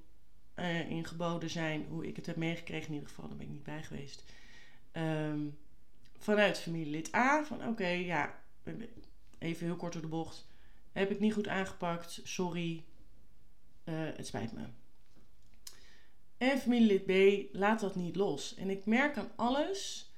in 0.90 1.06
geboden 1.06 1.50
zijn, 1.50 1.86
hoe 1.90 2.08
ik 2.08 2.16
het 2.16 2.26
heb 2.26 2.36
meegekregen 2.36 2.88
in 2.88 2.94
ieder 2.94 3.10
geval, 3.10 3.28
daar 3.28 3.38
ben 3.38 3.46
ik 3.46 3.52
niet 3.52 3.64
bij 3.64 3.84
geweest. 3.84 4.24
Um, 4.94 5.58
vanuit 6.18 6.60
familielid 6.60 7.16
A, 7.16 7.44
van 7.44 7.68
oké, 7.68 7.88
ja, 7.88 8.44
even 9.38 9.66
heel 9.66 9.76
kort 9.76 9.94
door 9.94 10.02
de 10.02 10.08
bocht. 10.08 10.48
Heb 10.92 11.12
ik 11.12 11.20
niet 11.20 11.34
goed 11.34 11.48
aangepakt, 11.48 12.22
sorry, 12.24 12.84
uh, 13.90 13.94
het 14.16 14.28
spijt 14.28 14.54
me. 14.54 14.64
En 16.38 16.60
familielid 16.60 17.06
B 17.06 17.48
laat 17.56 17.80
dat 17.80 17.96
niet 17.96 18.16
los. 18.16 18.56
En 18.56 18.70
ik 18.70 18.86
merk 18.86 19.18
aan 19.18 19.32
alles 19.36 20.12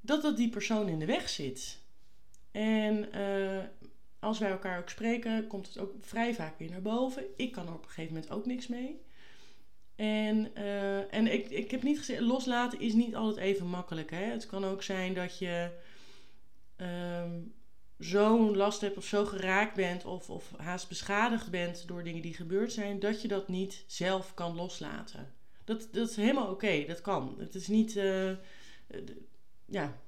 dat 0.00 0.22
dat 0.22 0.36
die 0.36 0.48
persoon 0.48 0.88
in 0.88 0.98
de 0.98 1.06
weg 1.06 1.28
zit. 1.28 1.78
En 2.50 3.18
uh, 3.18 3.64
als 4.18 4.38
wij 4.38 4.50
elkaar 4.50 4.78
ook 4.78 4.88
spreken, 4.88 5.46
komt 5.46 5.66
het 5.66 5.78
ook 5.78 5.94
vrij 6.00 6.34
vaak 6.34 6.58
weer 6.58 6.70
naar 6.70 6.82
boven. 6.82 7.24
Ik 7.36 7.52
kan 7.52 7.66
er 7.66 7.74
op 7.74 7.82
een 7.82 7.88
gegeven 7.88 8.14
moment 8.14 8.32
ook 8.32 8.46
niks 8.46 8.66
mee. 8.66 9.00
En, 9.96 10.50
uh, 10.56 11.14
en 11.14 11.32
ik, 11.32 11.50
ik 11.50 11.70
heb 11.70 11.82
niet 11.82 11.98
gezegd, 11.98 12.20
loslaten 12.20 12.80
is 12.80 12.92
niet 12.92 13.14
altijd 13.14 13.46
even 13.46 13.66
makkelijk. 13.66 14.10
Hè? 14.10 14.24
Het 14.24 14.46
kan 14.46 14.64
ook 14.64 14.82
zijn 14.82 15.14
dat 15.14 15.38
je 15.38 15.70
um, 16.76 17.54
zo'n 18.00 18.56
last 18.56 18.80
hebt 18.80 18.96
of 18.96 19.04
zo 19.04 19.24
geraakt 19.24 19.74
bent 19.74 20.04
of, 20.04 20.30
of 20.30 20.52
haast 20.56 20.88
beschadigd 20.88 21.50
bent 21.50 21.88
door 21.88 22.04
dingen 22.04 22.22
die 22.22 22.34
gebeurd 22.34 22.72
zijn, 22.72 22.98
dat 22.98 23.22
je 23.22 23.28
dat 23.28 23.48
niet 23.48 23.84
zelf 23.86 24.34
kan 24.34 24.54
loslaten. 24.54 25.34
Dat, 25.64 25.88
dat 25.92 26.10
is 26.10 26.16
helemaal 26.16 26.50
oké, 26.50 26.84
dat 26.86 27.00
kan. 27.00 27.34
Het 27.38 27.54
is 27.54 27.68
niet, 27.68 27.96
uh, 27.96 28.32
ja, 29.64 29.98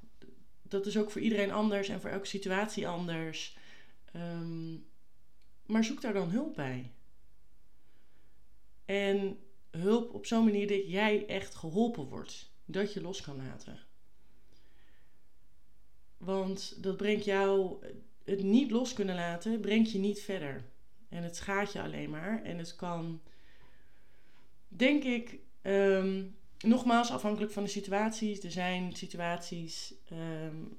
dat 0.62 0.86
is 0.86 0.96
ook 0.96 1.10
voor 1.10 1.20
iedereen 1.20 1.52
anders 1.52 1.88
en 1.88 2.00
voor 2.00 2.10
elke 2.10 2.26
situatie 2.26 2.88
anders. 2.88 3.56
Um, 4.16 4.86
maar 5.66 5.84
zoek 5.84 6.00
daar 6.00 6.12
dan 6.12 6.30
hulp 6.30 6.54
bij. 6.54 6.92
En 8.84 9.38
hulp 9.70 10.14
op 10.14 10.26
zo'n 10.26 10.44
manier 10.44 10.68
dat 10.68 10.90
jij 10.90 11.26
echt 11.26 11.54
geholpen 11.54 12.04
wordt. 12.04 12.50
Dat 12.64 12.92
je 12.92 13.00
los 13.00 13.20
kan 13.20 13.36
laten. 13.36 13.78
Want 16.24 16.82
dat 16.82 16.96
brengt 16.96 17.24
jou, 17.24 17.76
het 18.24 18.42
niet 18.42 18.70
los 18.70 18.92
kunnen 18.92 19.14
laten, 19.14 19.60
brengt 19.60 19.92
je 19.92 19.98
niet 19.98 20.20
verder. 20.20 20.64
En 21.08 21.22
het 21.22 21.36
schaadt 21.36 21.72
je 21.72 21.82
alleen 21.82 22.10
maar. 22.10 22.42
En 22.42 22.58
het 22.58 22.76
kan, 22.76 23.20
denk 24.68 25.04
ik, 25.04 25.38
um, 25.62 26.36
nogmaals 26.58 27.10
afhankelijk 27.10 27.52
van 27.52 27.62
de 27.62 27.68
situaties. 27.68 28.44
Er 28.44 28.50
zijn 28.50 28.96
situaties, 28.96 29.94
um, 30.12 30.78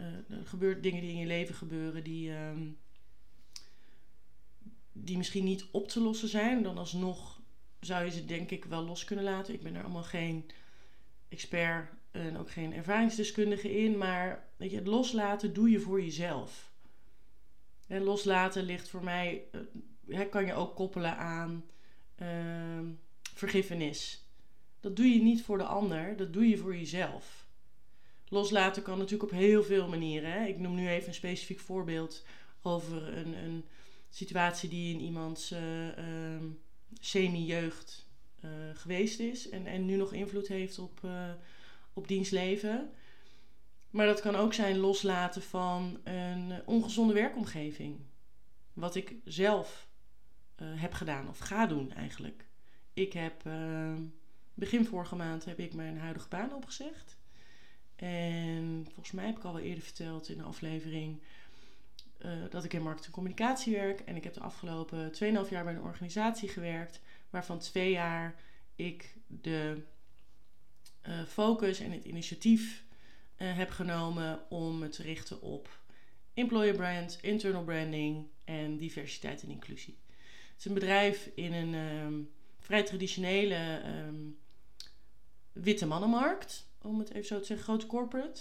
uh, 0.00 0.06
er 0.38 0.46
gebeuren 0.46 0.82
dingen 0.82 1.00
die 1.00 1.10
in 1.10 1.18
je 1.18 1.26
leven 1.26 1.54
gebeuren 1.54 2.04
die, 2.04 2.30
um, 2.32 2.78
die 4.92 5.16
misschien 5.16 5.44
niet 5.44 5.66
op 5.70 5.88
te 5.88 6.00
lossen 6.00 6.28
zijn. 6.28 6.62
Dan 6.62 6.78
alsnog 6.78 7.40
zou 7.80 8.04
je 8.04 8.10
ze 8.10 8.24
denk 8.24 8.50
ik 8.50 8.64
wel 8.64 8.84
los 8.84 9.04
kunnen 9.04 9.24
laten. 9.24 9.54
Ik 9.54 9.62
ben 9.62 9.74
er 9.74 9.82
allemaal 9.82 10.02
geen 10.02 10.50
expert 11.28 11.88
en 12.10 12.38
ook 12.38 12.50
geen 12.50 12.72
ervaringsdeskundige 12.72 13.76
in. 13.76 13.98
Maar 13.98 14.48
weet 14.56 14.70
je, 14.70 14.76
het 14.76 14.86
loslaten 14.86 15.54
doe 15.54 15.70
je 15.70 15.80
voor 15.80 16.02
jezelf. 16.02 16.72
En 17.86 18.02
loslaten 18.02 18.64
ligt 18.64 18.88
voor 18.88 19.04
mij, 19.04 19.44
uh, 20.06 20.20
kan 20.30 20.46
je 20.46 20.54
ook 20.54 20.74
koppelen 20.74 21.16
aan 21.16 21.64
uh, 22.22 22.88
vergiffenis. 23.34 24.24
Dat 24.80 24.96
doe 24.96 25.06
je 25.06 25.22
niet 25.22 25.42
voor 25.42 25.58
de 25.58 25.64
ander, 25.64 26.16
dat 26.16 26.32
doe 26.32 26.48
je 26.48 26.56
voor 26.56 26.76
jezelf. 26.76 27.46
Loslaten 28.28 28.82
kan 28.82 28.98
natuurlijk 28.98 29.32
op 29.32 29.38
heel 29.38 29.62
veel 29.62 29.88
manieren. 29.88 30.32
Hè? 30.32 30.46
Ik 30.46 30.58
noem 30.58 30.74
nu 30.74 30.88
even 30.88 31.08
een 31.08 31.14
specifiek 31.14 31.60
voorbeeld 31.60 32.24
over 32.62 33.16
een, 33.16 33.34
een 33.34 33.64
situatie 34.10 34.68
die 34.68 34.94
in 34.94 35.00
iemands 35.00 35.52
uh, 35.52 35.58
semi-jeugd 37.00 38.08
uh, 38.44 38.50
geweest 38.74 39.20
is 39.20 39.48
en, 39.48 39.66
en 39.66 39.84
nu 39.84 39.96
nog 39.96 40.12
invloed 40.12 40.48
heeft 40.48 40.78
op, 40.78 41.00
op 41.92 42.08
dienstleven. 42.08 42.90
Maar 43.94 44.06
dat 44.06 44.20
kan 44.20 44.36
ook 44.36 44.54
zijn 44.54 44.78
loslaten 44.78 45.42
van 45.42 46.00
een 46.04 46.62
ongezonde 46.66 47.12
werkomgeving. 47.12 48.00
Wat 48.72 48.94
ik 48.94 49.14
zelf 49.24 49.88
uh, 50.62 50.68
heb 50.80 50.92
gedaan 50.92 51.28
of 51.28 51.38
ga 51.38 51.66
doen 51.66 51.92
eigenlijk. 51.92 52.46
Ik 52.92 53.12
heb 53.12 53.42
begin 54.54 54.86
vorige 54.86 55.16
maand 55.16 55.44
heb 55.44 55.58
ik 55.58 55.74
mijn 55.74 55.98
huidige 55.98 56.28
baan 56.28 56.54
opgezegd. 56.54 57.16
En 57.96 58.82
volgens 58.84 59.10
mij 59.10 59.26
heb 59.26 59.36
ik 59.36 59.44
al 59.44 59.52
wel 59.52 59.62
eerder 59.62 59.84
verteld 59.84 60.28
in 60.28 60.38
de 60.38 60.44
aflevering 60.44 61.22
uh, 62.24 62.32
dat 62.50 62.64
ik 62.64 62.72
in 62.72 62.82
marketing 62.82 63.06
en 63.06 63.22
communicatie 63.22 63.72
werk. 63.72 64.00
En 64.00 64.16
ik 64.16 64.24
heb 64.24 64.34
de 64.34 64.40
afgelopen 64.40 65.12
2,5 65.12 65.50
jaar 65.50 65.64
bij 65.64 65.74
een 65.74 65.82
organisatie 65.82 66.48
gewerkt, 66.48 67.00
waarvan 67.30 67.58
twee 67.58 67.90
jaar 67.90 68.34
ik 68.76 69.16
de 69.26 69.82
uh, 71.08 71.22
focus 71.22 71.80
en 71.80 71.92
het 71.92 72.04
initiatief 72.04 72.84
heb 73.36 73.70
genomen 73.70 74.40
om 74.48 74.78
me 74.78 74.88
te 74.88 75.02
richten 75.02 75.42
op 75.42 75.78
employer 76.34 76.74
brand, 76.74 77.18
internal 77.20 77.64
branding 77.64 78.26
en 78.44 78.76
diversiteit 78.76 79.42
en 79.42 79.50
inclusie. 79.50 79.98
Het 80.08 80.58
is 80.58 80.64
een 80.64 80.74
bedrijf 80.74 81.30
in 81.34 81.52
een 81.52 81.74
um, 81.74 82.30
vrij 82.58 82.82
traditionele 82.82 83.82
um, 84.06 84.38
witte 85.52 85.86
mannenmarkt, 85.86 86.66
om 86.82 86.98
het 86.98 87.10
even 87.10 87.26
zo 87.26 87.38
te 87.38 87.44
zeggen, 87.44 87.66
grote 87.66 87.86
corporate. 87.86 88.40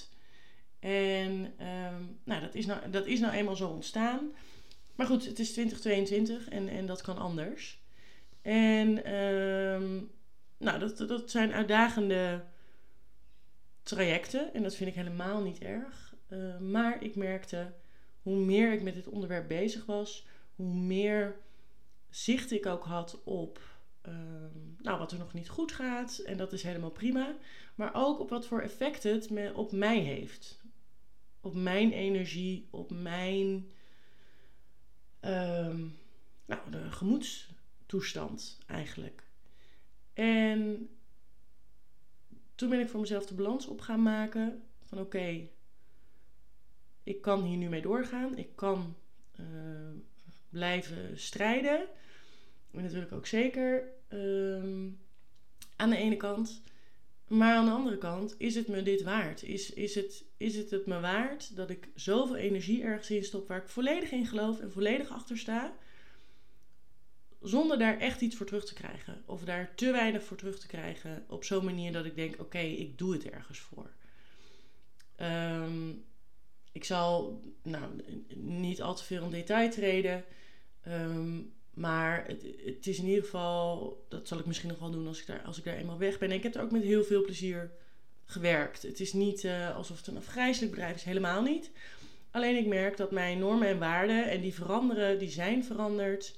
En 0.79 1.31
um, 1.67 2.19
nou, 2.23 2.41
dat, 2.41 2.55
is 2.55 2.65
nou, 2.65 2.89
dat 2.89 3.05
is 3.05 3.19
nou 3.19 3.33
eenmaal 3.33 3.55
zo 3.55 3.67
ontstaan. 3.67 4.31
Maar 4.95 5.07
goed, 5.07 5.25
het 5.25 5.39
is 5.39 5.51
2022 5.51 6.49
en, 6.49 6.69
en 6.69 6.85
dat 6.85 7.01
kan 7.01 7.17
anders. 7.17 7.81
En 8.41 8.93
nou, 10.57 10.79
dat, 10.79 10.97
dat 10.97 11.31
zijn 11.31 11.53
uitdagende 11.53 12.43
trajecten 13.83 14.53
en 14.53 14.63
dat 14.63 14.75
vind 14.75 14.89
ik 14.89 14.95
helemaal 14.95 15.41
niet 15.41 15.59
erg. 15.59 16.15
Uh, 16.29 16.57
maar 16.57 17.03
ik 17.03 17.15
merkte 17.15 17.73
hoe 18.21 18.35
meer 18.35 18.71
ik 18.71 18.81
met 18.81 18.93
dit 18.93 19.07
onderwerp 19.07 19.47
bezig 19.47 19.85
was, 19.85 20.27
hoe 20.55 20.73
meer 20.73 21.35
zicht 22.09 22.51
ik 22.51 22.65
ook 22.65 22.83
had 22.83 23.23
op 23.23 23.59
um, 24.07 24.75
nou, 24.81 24.99
wat 24.99 25.11
er 25.11 25.17
nog 25.17 25.33
niet 25.33 25.49
goed 25.49 25.71
gaat. 25.71 26.17
En 26.17 26.37
dat 26.37 26.53
is 26.53 26.63
helemaal 26.63 26.91
prima. 26.91 27.35
Maar 27.75 27.91
ook 27.93 28.19
op 28.19 28.29
wat 28.29 28.45
voor 28.45 28.61
effect 28.61 29.03
het 29.03 29.29
me, 29.29 29.53
op 29.53 29.71
mij 29.71 29.99
heeft 29.99 30.61
op 31.43 31.55
mijn 31.55 31.91
energie, 31.91 32.67
op 32.69 32.91
mijn 32.91 33.71
um, 35.21 35.97
nou, 36.45 36.71
de 36.71 36.91
gemoedstoestand 36.91 38.57
eigenlijk. 38.67 39.23
En 40.13 40.89
toen 42.55 42.69
ben 42.69 42.79
ik 42.79 42.89
voor 42.89 42.99
mezelf 42.99 43.25
de 43.25 43.33
balans 43.33 43.67
op 43.67 43.81
gaan 43.81 44.01
maken 44.01 44.63
van 44.83 44.99
oké, 44.99 45.47
ik 47.03 47.21
kan 47.21 47.43
hier 47.43 47.57
nu 47.57 47.69
mee 47.69 47.81
doorgaan. 47.81 48.37
Ik 48.37 48.55
kan 48.55 48.95
uh, 49.39 49.45
blijven 50.49 51.19
strijden. 51.19 51.87
En 52.71 52.83
dat 52.83 52.91
wil 52.91 53.01
ik 53.01 53.11
ook 53.11 53.27
zeker 53.27 53.87
um, 54.09 54.99
aan 55.75 55.89
de 55.89 55.97
ene 55.97 56.17
kant. 56.17 56.61
Maar 57.27 57.55
aan 57.55 57.65
de 57.65 57.71
andere 57.71 57.97
kant, 57.97 58.35
is 58.37 58.55
het 58.55 58.67
me 58.67 58.83
dit 58.83 59.01
waard? 59.03 59.43
Is, 59.43 59.73
is, 59.73 59.95
het, 59.95 60.23
is 60.37 60.55
het 60.55 60.69
het 60.69 60.85
me 60.85 60.99
waard 60.99 61.55
dat 61.55 61.69
ik 61.69 61.87
zoveel 61.95 62.35
energie 62.35 62.83
ergens 62.83 63.09
in 63.09 63.23
stop 63.23 63.47
waar 63.47 63.61
ik 63.61 63.69
volledig 63.69 64.11
in 64.11 64.25
geloof 64.25 64.59
en 64.59 64.71
volledig 64.71 65.09
achter 65.09 65.37
sta, 65.37 65.73
zonder 67.43 67.77
daar 67.77 67.99
echt 67.99 68.21
iets 68.21 68.35
voor 68.35 68.45
terug 68.45 68.65
te 68.65 68.73
krijgen? 68.73 69.23
Of 69.25 69.43
daar 69.43 69.75
te 69.75 69.91
weinig 69.91 70.23
voor 70.23 70.37
terug 70.37 70.59
te 70.59 70.67
krijgen 70.67 71.25
op 71.27 71.43
zo'n 71.43 71.65
manier 71.65 71.91
dat 71.91 72.05
ik 72.05 72.15
denk: 72.15 72.39
oké, 72.39 72.59
ik 72.59 72.97
doe 72.97 73.13
het 73.13 73.29
ergens 73.29 73.59
voor. 73.59 73.89
Um, 75.21 76.05
ik 76.71 76.83
zal 76.83 77.41
nou, 77.61 77.83
niet 78.35 78.81
al 78.81 78.95
te 78.95 79.03
veel 79.03 79.23
in 79.23 79.29
detail 79.29 79.69
treden. 79.69 80.23
Um, 80.87 81.53
maar 81.73 82.25
het, 82.27 82.43
het, 82.65 82.87
is 82.87 82.99
in 82.99 83.07
ieder 83.07 83.23
geval, 83.23 84.05
dat 84.09 84.27
zal 84.27 84.39
ik 84.39 84.45
misschien 84.45 84.69
nog 84.69 84.79
wel 84.79 84.91
doen 84.91 85.07
als 85.07 85.19
ik, 85.19 85.27
daar, 85.27 85.41
als 85.41 85.57
ik 85.57 85.63
daar 85.63 85.77
eenmaal 85.77 85.97
weg 85.97 86.17
ben. 86.19 86.29
En 86.29 86.35
ik 86.35 86.43
heb 86.43 86.55
er 86.55 86.61
ook 86.61 86.71
met 86.71 86.83
heel 86.83 87.03
veel 87.03 87.23
plezier 87.23 87.71
gewerkt. 88.25 88.81
Het 88.81 88.99
is 88.99 89.13
niet 89.13 89.43
uh, 89.43 89.75
alsof 89.75 89.97
het 89.97 90.07
een 90.07 90.17
afgrijzelijk 90.17 90.71
bedrijf 90.71 90.95
is, 90.95 91.03
helemaal 91.03 91.41
niet. 91.41 91.71
Alleen 92.31 92.57
ik 92.57 92.65
merk 92.65 92.97
dat 92.97 93.11
mijn 93.11 93.39
normen 93.39 93.67
en 93.67 93.79
waarden, 93.79 94.29
en 94.29 94.41
die 94.41 94.53
veranderen, 94.53 95.19
die 95.19 95.29
zijn 95.29 95.63
veranderd 95.63 96.37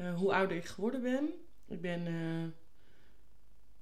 uh, 0.00 0.14
hoe 0.18 0.32
ouder 0.32 0.56
ik 0.56 0.64
geworden 0.64 1.02
ben. 1.02 1.32
Ik 1.68 1.80
ben 1.80 2.06
uh, 2.06 2.44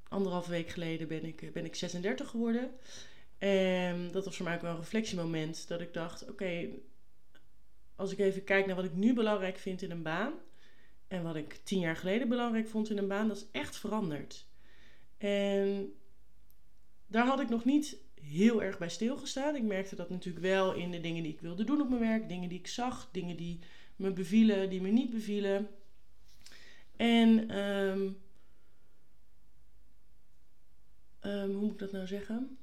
anderhalve 0.09 0.50
week 0.50 0.69
geleden 0.69 1.09
ben 1.09 1.25
ik, 1.25 1.52
ben 1.52 1.64
ik 1.64 1.75
36 1.75 2.28
geworden. 2.28 2.71
En 3.38 4.11
dat 4.12 4.25
was 4.25 4.37
voor 4.37 4.45
mij 4.45 4.54
ook 4.54 4.62
wel 4.62 4.71
een 4.71 4.76
reflectiemoment. 4.76 5.69
Dat 5.69 5.81
ik 5.81 5.92
dacht, 5.92 6.28
oké, 6.28 6.69
als 7.97 8.12
ik 8.12 8.19
even 8.19 8.45
kijk 8.45 8.66
naar 8.66 8.76
wat 8.76 8.85
ik 8.85 8.95
nu 8.95 9.14
belangrijk 9.14 9.59
vind 9.59 9.83
in 9.83 9.90
een 9.90 10.02
baan 10.02 10.33
en 11.09 11.23
wat 11.23 11.37
ik 11.37 11.61
tien 11.62 11.81
jaar 11.81 11.97
geleden 11.97 12.28
belangrijk 12.28 12.69
vond 12.69 12.90
in 12.90 12.99
een 12.99 13.09
baan, 13.09 13.28
dat 13.28 13.37
is 13.37 13.47
echt 13.52 13.76
veranderd. 13.76 14.47
En 15.19 15.92
daar 17.07 17.26
had 17.26 17.40
ik 17.40 17.49
nog 17.49 17.64
niet 17.64 17.97
heel 18.21 18.62
erg 18.62 18.78
bij 18.78 18.88
stilgestaan. 18.88 19.57
Ik 19.57 19.62
merkte 19.62 19.97
dat 19.97 20.11
natuurlijk 20.11 20.45
wel 20.45 20.73
in 20.73 20.90
de 20.90 21.00
dingen 21.00 21.23
die 21.23 21.33
ik 21.33 21.40
wilde 21.40 21.64
doen 21.64 21.81
op 21.81 21.88
mijn 21.88 22.00
werk, 22.00 22.28
dingen 22.28 22.49
die 22.49 22.59
ik 22.59 22.66
zag, 22.66 23.09
dingen 23.12 23.37
die 23.37 23.59
me 23.97 24.12
bevielen, 24.12 24.71
die 24.71 24.81
me 24.81 24.88
niet 24.88 25.11
bevielen. 25.11 25.69
En 26.97 27.59
um, 27.59 28.17
um, 31.21 31.53
hoe 31.53 31.61
moet 31.61 31.73
ik 31.73 31.79
dat 31.79 31.93
nou 31.93 32.07
zeggen? 32.07 32.57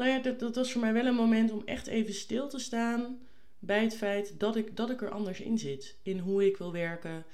nou 0.00 0.12
ja, 0.12 0.18
dat, 0.18 0.40
dat 0.40 0.54
was 0.54 0.72
voor 0.72 0.80
mij 0.80 0.92
wel 0.92 1.06
een 1.06 1.14
moment 1.14 1.50
om 1.50 1.62
echt 1.64 1.86
even 1.86 2.14
stil 2.14 2.48
te 2.48 2.58
staan 2.58 3.18
bij 3.58 3.82
het 3.82 3.96
feit 3.96 4.40
dat 4.40 4.56
ik, 4.56 4.76
dat 4.76 4.90
ik 4.90 5.02
er 5.02 5.10
anders 5.10 5.40
in 5.40 5.58
zit. 5.58 5.96
In 6.02 6.18
hoe 6.18 6.46
ik 6.46 6.56
wil 6.56 6.72
werken, 6.72 7.24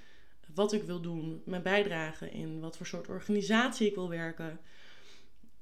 wat 0.55 0.73
ik 0.73 0.83
wil 0.83 1.01
doen, 1.01 1.43
mijn 1.45 1.63
bijdrage 1.63 2.31
in 2.31 2.61
wat 2.61 2.77
voor 2.77 2.87
soort 2.87 3.09
organisatie 3.09 3.89
ik 3.89 3.95
wil 3.95 4.09
werken. 4.09 4.61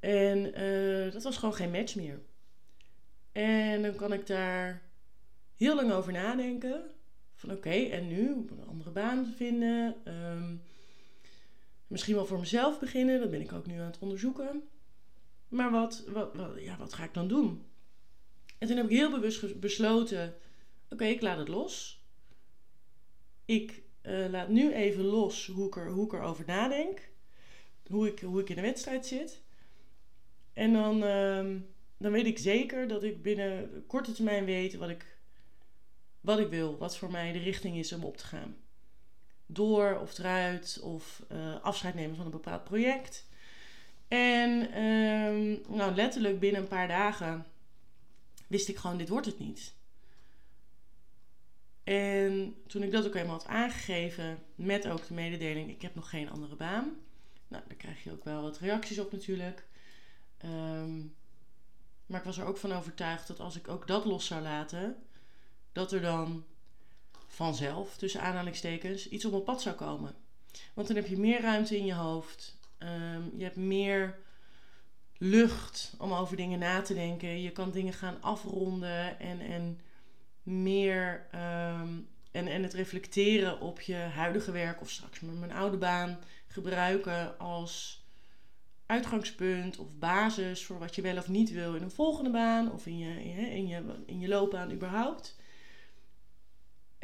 En 0.00 0.61
uh, 0.61 1.12
dat 1.12 1.23
was 1.23 1.37
gewoon 1.37 1.55
geen 1.55 1.71
match 1.71 1.95
meer. 1.95 2.21
En 3.33 3.83
dan 3.83 3.95
kan 3.95 4.12
ik 4.12 4.26
daar 4.26 4.83
heel 5.57 5.75
lang 5.75 5.93
over 5.93 6.12
nadenken. 6.12 6.94
Oké, 7.51 7.71
en 7.71 8.09
nu? 8.09 8.29
Een 8.29 8.67
andere 8.67 8.91
baan 8.91 9.27
vinden. 9.37 9.95
Um, 10.05 10.63
misschien 11.87 12.15
wel 12.15 12.27
voor 12.27 12.39
mezelf 12.39 12.81
beginnen. 12.81 13.21
Dat 13.21 13.31
ben 13.31 13.41
ik 13.41 13.53
ook 13.53 13.67
nu 13.67 13.79
aan 13.79 13.87
het 13.87 13.99
onderzoeken. 13.99 14.63
Maar 15.49 15.71
wat, 15.71 16.05
wat, 16.07 16.35
wat, 16.35 16.61
ja, 16.61 16.77
wat 16.77 16.93
ga 16.93 17.05
ik 17.05 17.15
dan 17.15 17.29
doen? 17.29 17.65
En 18.59 18.67
toen 18.69 18.77
heb 18.77 18.87
ik 18.91 18.97
heel 18.97 19.11
bewust 19.11 19.61
besloten: 19.61 20.35
oké, 20.89 21.05
ik 21.05 21.21
laat 21.21 21.39
het 21.39 21.49
los. 21.49 22.03
Ik 23.45 23.83
uh, 24.03 24.29
laat 24.31 24.49
nu 24.49 24.73
even 24.73 25.05
los 25.05 25.47
hoe 25.47 25.67
ik, 25.67 25.77
er, 25.77 25.91
hoe 25.91 26.07
ik 26.07 26.13
erover 26.13 26.45
nadenk. 26.47 27.13
Hoe 27.87 28.09
ik, 28.09 28.21
hoe 28.21 28.41
ik 28.41 28.49
in 28.49 28.57
de 28.57 28.63
wedstrijd 28.63 29.07
zit. 29.07 29.43
En 30.53 30.73
dan, 30.73 30.97
uh, 30.97 31.61
dan 31.97 32.13
weet 32.13 32.27
ik 32.27 32.39
zeker 32.39 32.89
dat 32.89 33.03
ik 33.03 33.23
binnen 33.23 33.85
korte 33.87 34.13
termijn 34.13 34.45
weet 34.45 34.75
wat 34.75 34.89
ik, 34.89 35.13
wat 36.25 36.38
ik 36.38 36.49
wil. 36.49 36.78
Wat 36.78 36.97
voor 36.97 37.11
mij 37.11 37.33
de 37.33 37.38
richting 37.38 37.76
is 37.76 37.93
om 37.93 38.04
op 38.04 38.16
te 38.16 38.25
gaan. 38.26 38.57
Door 39.47 39.99
of 39.99 40.19
eruit 40.19 40.81
of 40.83 41.23
uh, 41.33 41.61
afscheid 41.62 41.95
nemen 41.95 42.16
van 42.16 42.25
een 42.25 42.31
bepaald 42.31 42.64
project. 42.64 43.26
En 44.09 44.81
um, 44.83 45.61
nou, 45.69 45.95
letterlijk 45.95 46.40
binnen 46.40 46.61
een 46.61 46.69
paar 46.69 46.88
dagen 46.88 47.47
wist 48.47 48.69
ik 48.69 48.76
gewoon, 48.76 48.97
dit 48.99 49.09
wordt 49.09 49.26
het 49.26 49.38
niet. 49.38 49.75
En 51.85 52.57
toen 52.66 52.83
ik 52.83 52.90
dat 52.90 53.07
ook 53.07 53.14
eenmaal 53.14 53.38
had 53.38 53.47
aangegeven, 53.47 54.38
met 54.54 54.88
ook 54.88 55.07
de 55.07 55.14
mededeling, 55.14 55.71
ik 55.71 55.83
heb 55.83 55.95
nog 55.95 56.11
geen 56.11 56.31
andere 56.31 56.57
baan. 56.57 56.97
Nou, 57.49 57.62
daar 57.69 57.76
krijg 57.76 58.04
je 58.04 58.12
ook 58.12 58.25
wel 58.25 58.43
wat 58.43 58.59
reacties 58.59 58.99
op 58.99 59.12
natuurlijk. 59.12 59.66
Um, 60.45 61.14
maar 62.07 62.19
ik 62.19 62.26
was 62.26 62.38
er 62.38 62.47
ook 62.47 62.57
van 62.57 62.73
overtuigd 62.73 63.26
dat 63.26 63.40
als 63.40 63.57
ik 63.57 63.69
ook 63.69 63.87
dat 63.87 64.04
los 64.04 64.26
zou 64.26 64.43
laten, 64.43 64.97
dat 65.75 65.93
er 65.93 66.00
dan 66.00 66.45
vanzelf, 67.26 67.97
tussen 67.97 68.21
aanhalingstekens, 68.21 69.09
iets 69.09 69.25
op 69.25 69.31
mijn 69.31 69.45
pad 69.45 69.62
zou 69.62 69.75
komen. 69.75 70.14
Want 70.75 70.87
dan 70.87 70.97
heb 70.97 71.07
je 71.07 71.19
meer 71.19 71.40
ruimte 71.40 71.76
in 71.76 71.85
je 71.85 71.95
hoofd. 71.95 72.59
Um, 72.78 73.33
je 73.37 73.45
hebt 73.45 73.57
meer 73.57 74.19
lucht 75.19 75.95
om 75.99 76.12
over 76.12 76.37
dingen 76.37 76.59
na 76.59 76.83
te 76.83 76.95
denken. 76.95 77.43
Je 77.43 77.50
kan 77.50 77.71
dingen 77.71 77.93
gaan 77.93 78.23
afronden 78.23 79.21
en, 79.21 79.40
en 79.40 79.81
meer 80.43 81.26
um, 81.35 82.09
en, 82.31 82.47
en 82.47 82.62
het 82.62 82.73
reflecteren 82.73 83.61
op 83.61 83.81
je 83.81 83.95
huidige 83.95 84.52
werk 84.52 84.81
of 84.81 84.90
straks 84.90 85.21
met 85.21 85.38
mijn 85.38 85.52
oude 85.52 85.76
baan 85.76 86.19
gebruiken 86.47 87.38
als 87.38 88.04
uitgangspunt 88.87 89.78
of 89.78 89.99
basis 89.99 90.64
voor 90.64 90.78
wat 90.78 90.95
je 90.95 91.02
wel 91.02 91.16
of 91.16 91.28
niet 91.28 91.50
wil 91.52 91.75
in 91.75 91.83
een 91.83 91.90
volgende 91.90 92.31
baan 92.31 92.73
of 92.73 92.87
in 92.87 92.99
je, 92.99 93.25
in 93.50 93.66
je, 93.66 94.02
in 94.07 94.21
je 94.21 94.28
loopbaan 94.28 94.73
überhaupt. 94.73 95.37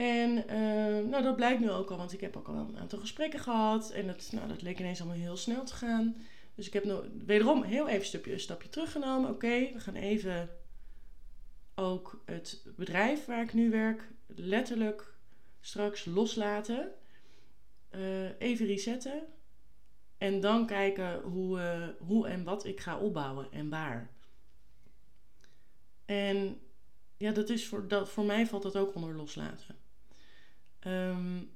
En 0.00 0.30
uh, 0.36 1.08
nou, 1.08 1.22
dat 1.22 1.36
blijkt 1.36 1.60
nu 1.60 1.70
ook 1.70 1.90
al, 1.90 1.96
want 1.96 2.12
ik 2.12 2.20
heb 2.20 2.36
ook 2.36 2.48
al 2.48 2.54
een 2.54 2.78
aantal 2.78 2.98
gesprekken 2.98 3.40
gehad. 3.40 3.90
En 3.90 4.06
dat, 4.06 4.28
nou, 4.32 4.48
dat 4.48 4.62
leek 4.62 4.78
ineens 4.78 5.00
allemaal 5.00 5.18
heel 5.18 5.36
snel 5.36 5.64
te 5.64 5.74
gaan. 5.74 6.16
Dus 6.54 6.66
ik 6.66 6.72
heb 6.72 6.84
nog, 6.84 7.04
wederom 7.26 7.62
heel 7.62 7.88
even 7.88 8.00
een 8.00 8.06
stapje, 8.06 8.38
stapje 8.38 8.68
teruggenomen. 8.68 9.30
Oké, 9.30 9.72
we 9.72 9.80
gaan 9.80 9.94
even 9.94 10.50
ook 11.74 12.22
het 12.24 12.66
bedrijf 12.76 13.24
waar 13.24 13.42
ik 13.42 13.52
nu 13.52 13.70
werk 13.70 14.08
letterlijk 14.26 15.14
straks 15.60 16.04
loslaten. 16.04 16.92
Uh, 17.90 18.40
even 18.40 18.66
resetten. 18.66 19.22
En 20.18 20.40
dan 20.40 20.66
kijken 20.66 21.20
hoe, 21.20 21.58
uh, 21.58 22.06
hoe 22.06 22.28
en 22.28 22.44
wat 22.44 22.64
ik 22.64 22.80
ga 22.80 22.98
opbouwen 22.98 23.52
en 23.52 23.68
waar. 23.68 24.10
En 26.04 26.60
ja, 27.16 27.32
dat 27.32 27.48
is 27.48 27.66
voor, 27.66 27.88
dat, 27.88 28.08
voor 28.08 28.24
mij 28.24 28.46
valt 28.46 28.62
dat 28.62 28.76
ook 28.76 28.94
onder 28.94 29.14
loslaten. 29.14 29.88
Um, 30.86 31.50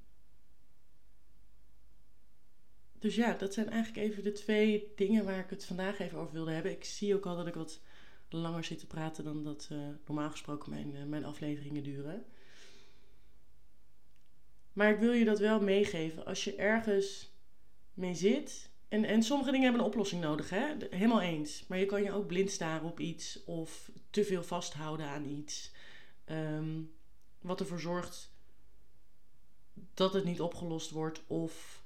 dus 2.98 3.14
ja, 3.14 3.32
dat 3.32 3.54
zijn 3.54 3.70
eigenlijk 3.70 4.06
even 4.06 4.22
de 4.22 4.32
twee 4.32 4.92
dingen 4.96 5.24
waar 5.24 5.38
ik 5.38 5.50
het 5.50 5.64
vandaag 5.64 5.98
even 5.98 6.18
over 6.18 6.32
wilde 6.32 6.50
hebben. 6.50 6.72
Ik 6.72 6.84
zie 6.84 7.14
ook 7.14 7.26
al 7.26 7.36
dat 7.36 7.46
ik 7.46 7.54
wat 7.54 7.80
langer 8.28 8.64
zit 8.64 8.78
te 8.78 8.86
praten 8.86 9.24
dan 9.24 9.44
dat 9.44 9.68
uh, 9.72 9.78
normaal 10.06 10.30
gesproken 10.30 10.70
mijn, 10.70 10.94
uh, 10.94 11.04
mijn 11.04 11.24
afleveringen 11.24 11.82
duren. 11.82 12.24
Maar 14.72 14.90
ik 14.90 14.98
wil 14.98 15.12
je 15.12 15.24
dat 15.24 15.38
wel 15.38 15.60
meegeven. 15.60 16.24
Als 16.24 16.44
je 16.44 16.54
ergens 16.54 17.32
mee 17.94 18.14
zit. 18.14 18.70
En, 18.88 19.04
en 19.04 19.22
sommige 19.22 19.50
dingen 19.50 19.64
hebben 19.64 19.82
een 19.82 19.92
oplossing 19.92 20.22
nodig, 20.22 20.50
hè? 20.50 20.74
Helemaal 20.90 21.20
eens. 21.20 21.66
Maar 21.66 21.78
je 21.78 21.86
kan 21.86 22.02
je 22.02 22.12
ook 22.12 22.26
blind 22.26 22.50
staren 22.50 22.86
op 22.86 23.00
iets 23.00 23.44
of 23.44 23.90
te 24.10 24.24
veel 24.24 24.42
vasthouden 24.42 25.06
aan 25.06 25.24
iets. 25.24 25.72
Um, 26.26 26.94
wat 27.40 27.60
ervoor 27.60 27.80
zorgt 27.80 28.33
dat 29.94 30.12
het 30.12 30.24
niet 30.24 30.40
opgelost 30.40 30.90
wordt. 30.90 31.22
Of 31.26 31.82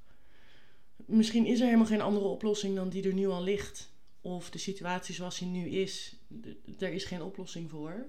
misschien 0.97 1.47
is 1.47 1.59
er 1.59 1.64
helemaal 1.64 1.87
geen 1.87 2.01
andere 2.01 2.27
oplossing 2.27 2.75
dan 2.75 2.88
die 2.88 3.09
er 3.09 3.14
nu 3.14 3.27
al 3.27 3.42
ligt. 3.42 3.90
Of 4.21 4.51
de 4.51 4.59
situatie 4.59 5.14
zoals 5.14 5.38
die 5.38 5.49
nu 5.49 5.68
is, 5.68 6.16
er 6.79 6.92
is 6.92 7.05
geen 7.05 7.23
oplossing 7.23 7.71
voor. 7.71 8.07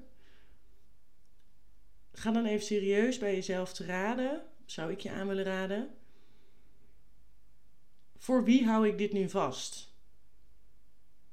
Ga 2.12 2.32
dan 2.32 2.46
even 2.46 2.66
serieus 2.66 3.18
bij 3.18 3.36
jezelf 3.36 3.74
te 3.74 3.86
raden. 3.86 4.46
Zou 4.66 4.92
ik 4.92 5.00
je 5.00 5.12
aan 5.12 5.28
willen 5.28 5.44
raden. 5.44 5.90
Voor 8.18 8.44
wie 8.44 8.66
hou 8.66 8.88
ik 8.88 8.98
dit 8.98 9.14
nu 9.14 9.30
vast? 9.30 9.94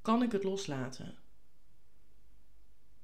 Kan 0.02 0.22
ik 0.22 0.33
het 0.33 0.44
loslaten? 0.44 1.14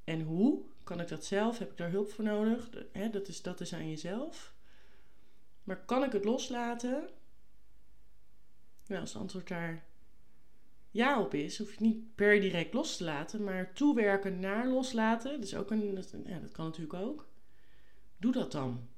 En 0.05 0.21
hoe? 0.21 0.63
Kan 0.85 1.01
ik 1.01 1.09
dat 1.09 1.25
zelf? 1.25 1.59
Heb 1.59 1.71
ik 1.71 1.77
daar 1.77 1.91
hulp 1.91 2.11
voor 2.11 2.25
nodig? 2.25 2.71
dat, 3.11 3.29
is, 3.29 3.43
dat 3.43 3.61
is 3.61 3.75
aan 3.75 3.89
jezelf. 3.89 4.55
Maar 5.65 5.85
kan 5.85 6.05
ik 6.05 6.13
het 6.13 6.25
loslaten? 6.25 7.09
Nou, 8.87 9.01
als 9.01 9.13
het 9.13 9.23
antwoord 9.23 9.49
daar 9.49 9.85
ja 10.91 11.21
op 11.21 11.35
is, 11.35 11.59
hoef 11.59 11.67
je 11.67 11.73
het 11.73 11.83
niet 11.83 12.15
per 12.15 12.41
direct 12.41 12.75
los 12.75 12.97
te 12.97 13.05
laten, 13.05 13.45
maar 13.45 13.73
toewerken 13.73 14.41
naar 14.41 14.69
loslaten, 14.69 15.41
is 15.41 15.55
ook 15.55 15.71
een, 15.71 16.05
ja, 16.25 16.39
dat 16.39 16.53
kan 16.53 16.65
natuurlijk 16.65 16.95
ook. 16.95 17.29
Doe 18.17 18.33
dat 18.33 18.53
dan. 18.53 18.89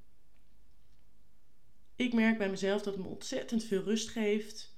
Ik 1.97 2.13
merk 2.13 2.39
bij 2.39 2.51
mezelf 2.51 2.83
dat 2.83 2.95
het 2.95 3.03
me 3.03 3.09
ontzettend 3.09 3.65
veel 3.65 3.83
rust 3.83 4.09
geeft 4.09 4.75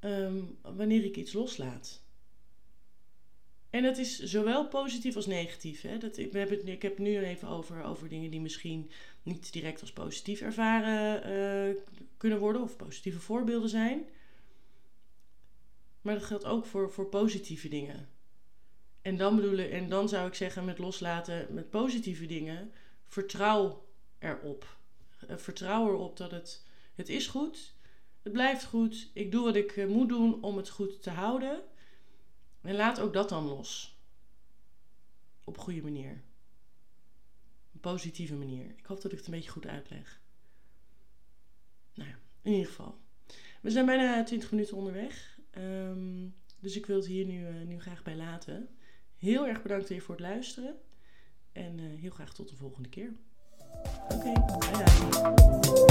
um, 0.00 0.58
wanneer 0.62 1.04
ik 1.04 1.16
iets 1.16 1.32
loslaat. 1.32 2.02
En 3.70 3.82
dat 3.82 3.98
is 3.98 4.18
zowel 4.18 4.68
positief 4.68 5.16
als 5.16 5.26
negatief. 5.26 5.80
Hè? 5.80 5.98
Dat, 5.98 6.16
ik, 6.16 6.32
heb 6.32 6.50
het, 6.50 6.68
ik 6.68 6.82
heb 6.82 6.92
het 6.96 7.06
nu 7.06 7.18
even 7.18 7.48
over, 7.48 7.82
over 7.82 8.08
dingen 8.08 8.30
die 8.30 8.40
misschien 8.40 8.90
niet 9.22 9.52
direct 9.52 9.80
als 9.80 9.92
positief 9.92 10.40
ervaren 10.40 11.30
uh, 11.70 11.76
kunnen 12.16 12.38
worden 12.38 12.62
of 12.62 12.76
positieve 12.76 13.20
voorbeelden 13.20 13.68
zijn. 13.68 14.04
Maar 16.00 16.14
dat 16.14 16.24
geldt 16.24 16.44
ook 16.44 16.66
voor, 16.66 16.90
voor 16.90 17.06
positieve 17.06 17.68
dingen. 17.68 18.08
En 19.02 19.16
dan, 19.16 19.36
bedoelen, 19.36 19.70
en 19.70 19.88
dan 19.88 20.08
zou 20.08 20.28
ik 20.28 20.34
zeggen 20.34 20.64
met 20.64 20.78
loslaten 20.78 21.46
met 21.50 21.70
positieve 21.70 22.26
dingen, 22.26 22.72
vertrouw 23.06 23.86
erop. 24.18 24.76
Uh, 25.30 25.36
vertrouw 25.36 25.88
erop 25.88 26.16
dat 26.16 26.30
het, 26.30 26.66
het 26.94 27.08
is 27.08 27.26
goed, 27.26 27.74
het 28.22 28.32
blijft 28.32 28.64
goed, 28.64 29.10
ik 29.12 29.32
doe 29.32 29.44
wat 29.44 29.56
ik 29.56 29.76
uh, 29.76 29.86
moet 29.86 30.08
doen 30.08 30.42
om 30.42 30.56
het 30.56 30.68
goed 30.68 31.02
te 31.02 31.10
houden. 31.10 31.62
En 32.60 32.74
laat 32.74 33.00
ook 33.00 33.12
dat 33.12 33.28
dan 33.28 33.44
los. 33.44 33.98
Op 35.44 35.56
een 35.56 35.62
goede 35.62 35.82
manier. 35.82 36.22
Een 37.72 37.80
positieve 37.80 38.34
manier. 38.34 38.74
Ik 38.76 38.86
hoop 38.86 39.00
dat 39.00 39.12
ik 39.12 39.18
het 39.18 39.26
een 39.26 39.32
beetje 39.34 39.50
goed 39.50 39.66
uitleg. 39.66 40.20
Nou 41.94 42.08
ja, 42.08 42.18
in 42.42 42.50
ieder 42.52 42.66
geval. 42.66 42.98
We 43.60 43.70
zijn 43.70 43.86
bijna 43.86 44.22
20 44.22 44.50
minuten 44.50 44.76
onderweg. 44.76 45.38
Um, 45.56 46.34
dus 46.60 46.76
ik 46.76 46.86
wil 46.86 46.96
het 46.96 47.06
hier 47.06 47.26
nu, 47.26 47.48
uh, 47.48 47.66
nu 47.66 47.80
graag 47.80 48.02
bij 48.02 48.16
laten. 48.16 48.68
Heel 49.16 49.46
erg 49.46 49.62
bedankt 49.62 49.88
weer 49.88 50.02
voor 50.02 50.14
het 50.14 50.24
luisteren. 50.24 50.78
En 51.52 51.78
uh, 51.78 52.00
heel 52.00 52.10
graag 52.10 52.34
tot 52.34 52.48
de 52.48 52.56
volgende 52.56 52.88
keer. 52.88 53.12
Oké, 54.08 54.32
okay. 54.32 55.89